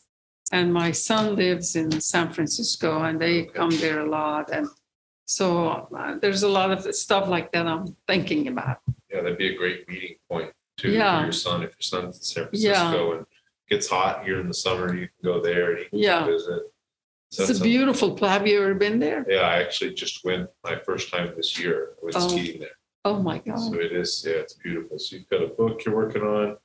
[0.53, 4.51] And my son lives in San Francisco and they come there a lot.
[4.51, 4.67] And
[5.25, 5.67] so
[5.97, 8.79] uh, there's a lot of stuff like that I'm thinking about.
[9.09, 11.19] Yeah, that'd be a great meeting point too Yeah.
[11.19, 11.63] for your son.
[11.63, 12.73] If your son's in San Yeah.
[12.73, 13.25] Francisco and
[13.69, 16.25] gets hot here in the summer, you can go there and he can Yeah.
[16.25, 16.70] visit.
[17.31, 18.31] So It's a beautiful place.
[18.31, 19.25] Have you ever been there?
[19.27, 21.91] Yeah, I actually just went my first time this year.
[22.01, 22.27] I went Oh.
[22.27, 22.77] skiing there.
[23.05, 23.57] Oh my God.
[23.57, 24.99] So it is, yeah, it's beautiful.
[24.99, 26.57] So you've got a book you're working on.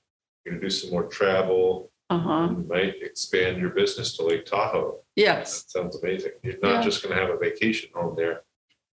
[0.45, 1.93] You're gonna do some more travel.
[2.11, 2.49] Uh huh.
[2.51, 4.99] You might expand your business to Lake Tahoe.
[5.15, 5.63] Yes.
[5.63, 6.33] That sounds amazing.
[6.43, 6.73] You're Yeah.
[6.73, 8.43] not just gonna have a vacation home there.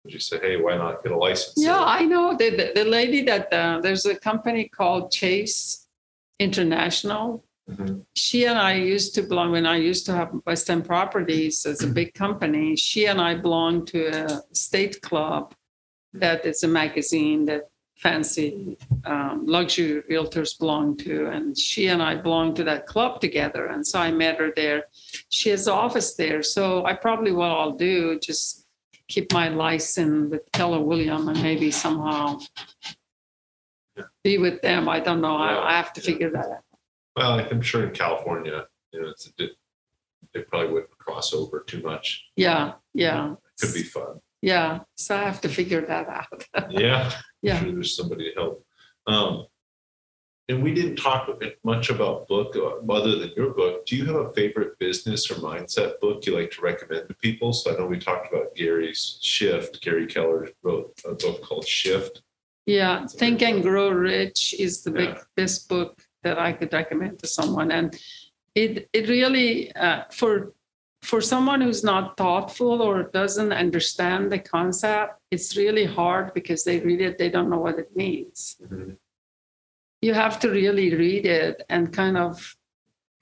[0.05, 1.55] You say, hey, why not get a license?
[1.57, 1.86] Yeah, there?
[1.86, 2.36] I know.
[2.36, 5.86] The, the, the lady that uh, there's a company called Chase
[6.39, 7.44] International.
[7.70, 8.05] Mhm.
[8.14, 11.82] she and I used to belong when I used to have West End Properties as
[11.82, 12.76] a big company.
[12.76, 15.55] She and I belonged to a state club
[16.12, 17.68] that is a magazine that
[17.98, 21.26] fancy um, luxury realtors belong to.
[21.26, 23.66] And she and I belonged to that club together.
[23.66, 24.84] And so I met her there.
[25.28, 26.43] She has an office there.
[26.43, 28.66] So I probably what I'll do, just
[29.06, 32.40] keep my license with Keller William and maybe somehow
[34.24, 34.89] be with them.
[34.89, 35.36] I don't know.
[35.36, 36.64] I, I have to figure that out.
[37.16, 39.48] Well, I'm sure in California, you know, it's a
[40.32, 42.24] they probably wouldn't cross over too much.
[42.36, 43.32] Yeah, yeah.
[43.32, 44.20] It Could be fun.
[44.40, 46.44] Yeah, so I have to figure that out.
[46.70, 47.10] Yeah.
[47.12, 47.60] I'm Yeah.
[47.60, 48.66] Sure there's somebody to help.
[49.06, 49.47] Um,
[50.48, 51.28] and we didn't talk
[51.64, 53.86] much about book uh, other than your book.
[53.86, 57.52] Do you have a favorite business or mindset book you like to recommend to people?
[57.52, 59.80] So I know we talked about Gary's Shift.
[59.82, 62.22] Gary Keller wrote a book called Shift.
[62.66, 63.62] Yeah, Think and.
[63.62, 67.97] Grow Rich is the big best book that I could recommend to someone, and
[68.55, 70.53] it it really uh, for
[71.03, 76.78] for someone who's not thoughtful or doesn't understand the concept, it's really hard because they
[76.78, 78.57] read it, they don't know what it means.
[80.01, 82.57] You have to really read it and kind of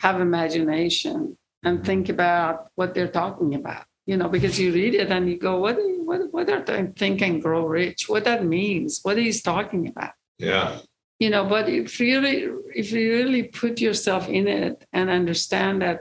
[0.01, 3.85] have imagination and think about what they're talking about.
[4.06, 7.22] You know, because you read it and you go, what, what, what are they think
[7.22, 8.09] and grow rich?
[8.09, 9.01] What that means?
[9.02, 10.12] What he's talking about?
[10.39, 10.81] Yeah.
[11.20, 12.42] You know but if you really
[12.74, 15.98] if you really put yourself in it and understand that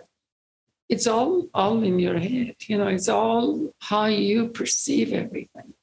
[0.93, 5.73] it's all all in your head you know it's all how you perceive everything.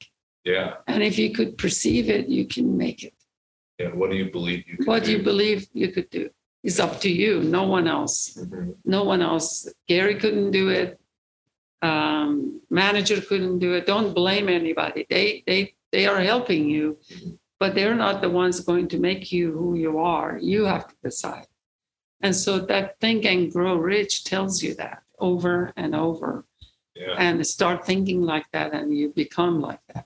[0.43, 0.75] Yeah.
[0.87, 3.13] and if you could perceive it you can make it.
[3.79, 5.11] Yeah what do you believe you what do?
[5.13, 6.29] you believe you could do.
[6.63, 8.17] Is up to you no one else.
[8.35, 8.75] Mhm.
[8.95, 9.49] no one else.
[9.87, 10.89] Gary couldn't do it.
[11.89, 12.27] Um,
[12.69, 13.85] manager couldn't do it.
[13.85, 15.05] Don't blame anybody.
[15.13, 15.59] They they
[15.93, 16.85] they are helping you
[17.59, 20.95] but they're not the ones going to make you who you are you have to
[21.03, 21.47] decide
[22.21, 26.45] and so that think and grow rich tells you that over and over
[26.95, 27.15] Yeah.
[27.17, 30.05] and start thinking like that and you become like that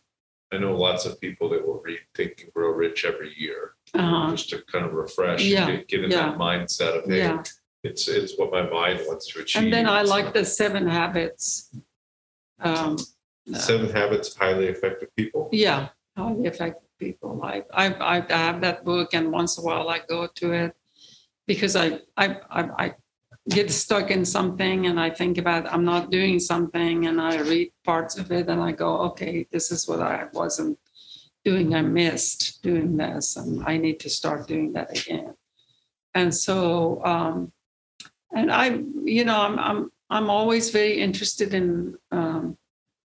[0.54, 4.32] I know lots of people that will read Think and Grow Rich every year uh-huh.
[4.32, 6.18] just to kind of refresh, Yeah, get, get in yeah.
[6.32, 7.44] that mindset of, hey, yeah
[7.84, 9.64] it's, it's what my mind wants to achieve.
[9.64, 11.72] and then i like not- the seven habits
[12.60, 12.96] um,
[13.54, 15.50] uh, Seven Habits of Highly Effective People.
[15.52, 17.42] Yeah, highly effective people.
[17.44, 20.72] I, I, I have that book, and once in a while I go to it
[21.48, 22.26] because I, I,
[22.60, 22.88] I, I
[23.50, 27.72] get stuck in something, and I think about I'm not doing something, and I read
[27.84, 30.78] parts of it, and I go, okay, this is what I wasn't
[31.44, 31.74] doing.
[31.76, 35.34] I missed doing this, and I need to start doing that again.
[36.14, 37.52] And so, um,
[38.40, 38.66] and I,
[39.18, 41.98] you know, I'm, I'm, I'm always very interested in.
[42.12, 42.58] Um,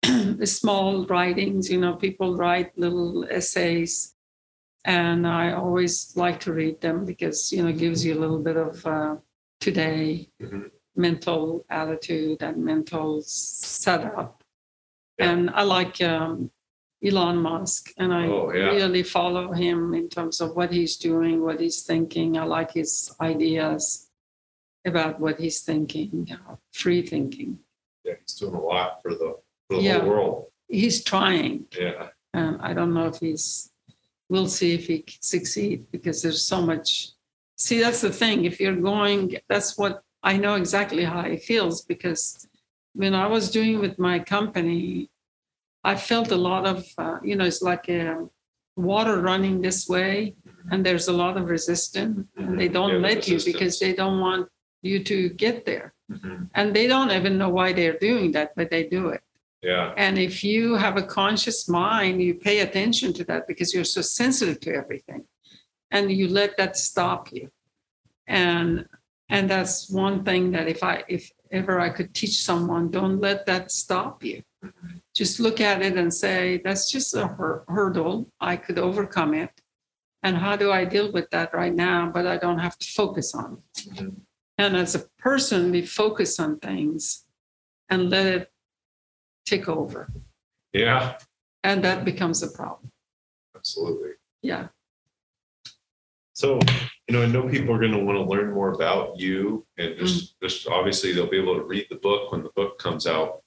[0.44, 4.14] small writings you know people write little essays
[4.84, 8.38] and i always like to read them because you know it gives you a little
[8.40, 9.16] bit of uh,
[9.60, 10.70] today Mhm.
[10.96, 14.42] mental attitude and mental setup
[15.18, 15.30] Yeah.
[15.30, 16.50] and i like um,
[17.04, 18.70] elon musk and i Oh, yeah.
[18.74, 23.14] really follow him in terms of what he's doing what he's thinking i like his
[23.20, 24.08] ideas
[24.84, 27.58] about what he's thinking uh, free thinking
[28.04, 29.36] Yeah, he's doing a lot for the,
[29.72, 29.98] for the Yeah.
[30.00, 30.36] whole world.
[30.68, 32.08] he's trying Yeah.
[32.32, 33.70] and I don't know if he's.
[34.30, 36.88] We'll see if he succeed because there's so much.
[37.58, 38.46] See, that's the thing.
[38.50, 42.22] If you're going, that's what I know exactly how he feels because
[42.94, 45.10] when I was doing with my company,
[45.84, 48.26] I felt a lot of, uh, you know, it's like a
[48.76, 50.34] water running this way,
[50.70, 54.18] and there's a lot of resistance, and they don't Yeah, let you because they don't
[54.20, 54.48] want
[54.90, 55.92] you to get there.
[56.10, 56.48] Mhm.
[56.54, 59.22] And they don't even know why they're doing that, but they do it.
[59.62, 59.94] Yeah.
[59.96, 64.02] And if you have a conscious mind, you pay attention to that because you're so
[64.02, 65.24] sensitive to everything.
[65.90, 67.50] And you let that stop you.
[68.26, 68.86] And
[69.28, 73.46] and that's one thing that if I if ever I could teach someone, don't let
[73.46, 74.42] that stop you.
[75.14, 78.30] Just look at it and say, that's just a hur- hurdle.
[78.40, 79.50] I could overcome it.
[80.22, 82.10] And how do I deal with that right now?
[82.12, 83.88] But I don't have to focus on it.
[83.94, 84.14] Mhm.
[84.58, 87.24] And as a person, we focus on things
[87.90, 88.51] and let it
[89.44, 90.10] take over.
[90.72, 91.18] Yeah.
[91.64, 92.90] And that becomes a problem.
[93.56, 94.12] Absolutely.
[94.42, 94.68] Yeah.
[96.32, 96.58] So,
[97.08, 99.96] you know, I know people are going to want to learn more about you and
[99.98, 103.42] just, just obviously they'll be able to read the book when the book comes out.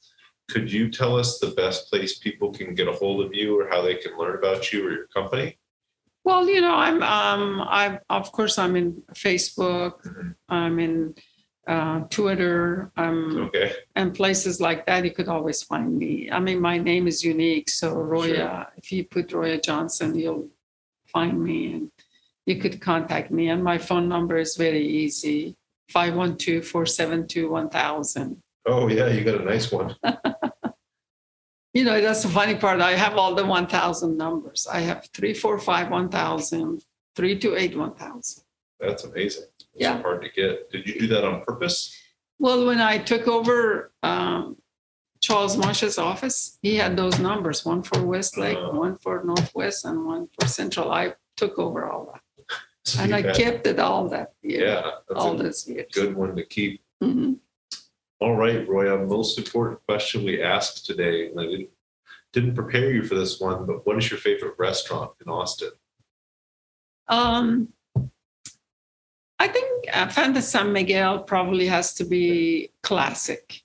[0.50, 3.68] Could you tell us the best place people can get a hold of you or
[3.68, 5.58] how they can learn about you or your company?
[6.24, 10.36] Well, you know, I'm um I of course I'm in Facebook, Mhm.
[10.50, 11.16] I'm in
[11.68, 13.74] uh, Twitter, um, Okay.
[13.96, 15.04] and places like that.
[15.04, 16.30] You could always find me.
[16.32, 18.68] I mean, my name is unique, so Roya.
[18.78, 20.50] If you put Roya Johnson, you'll
[21.08, 21.92] find me, and
[22.46, 23.50] you could contact me.
[23.50, 25.56] And my phone number is very easy:
[25.94, 28.38] 512-472-1000.
[28.68, 29.08] Oh, yeah.
[29.10, 29.96] You got a nice one.
[31.76, 32.80] You know, that's the funny part.
[32.80, 34.66] I have all the 1000 numbers.
[34.72, 36.82] I have 345 1000,
[37.18, 38.44] 328 1000.
[38.80, 39.44] That's amazing.
[39.76, 40.02] Yeah.
[40.02, 40.72] hard to get.
[40.72, 41.96] Did you do that on purpose?
[42.40, 44.58] Well, when I took over um,
[45.22, 48.72] Charles Marsh's office, he had those numbers one for Westlake, Oh.
[48.78, 50.92] one for Northwest, and one for Central.
[50.92, 52.22] I took over all that.
[52.86, 54.92] So And I had- kept it all that year, Yeah.
[55.16, 55.88] All a those years.
[55.92, 56.84] good one to keep.
[57.04, 57.40] Mhm.
[58.22, 61.70] All right, Roy, our most important question we asked today, and I didn't,
[62.32, 65.72] didn't prepare you for this one, but what is your favorite restaurant in Austin?
[67.08, 67.74] Um,
[69.40, 73.62] I think uh, Fonda San Miguel probably has to be classic.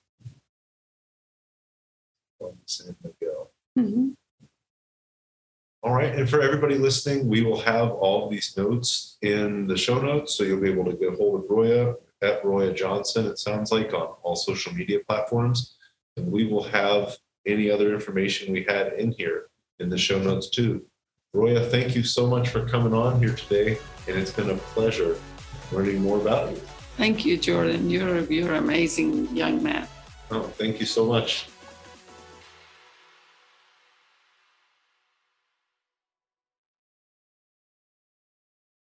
[2.65, 3.51] San Miguel.
[3.77, 4.15] Mhm.
[5.83, 9.99] All right, and for everybody listening, we will have all these notes in the show
[9.99, 13.25] notes, so you'll be able to get a hold of Roya at Roya Johnson.
[13.25, 15.75] It sounds like on all social media platforms,
[16.17, 17.17] and we will have
[17.47, 19.47] any other information we had in here
[19.79, 20.85] in the show notes too.
[21.33, 25.17] Roya, thank you so much for coming on here today, and it's been a pleasure
[25.71, 26.57] learning more about you.
[26.97, 27.89] Thank you, Jordan.
[27.89, 29.87] You're you're an amazing young man.
[30.29, 31.47] Oh, thank you so much.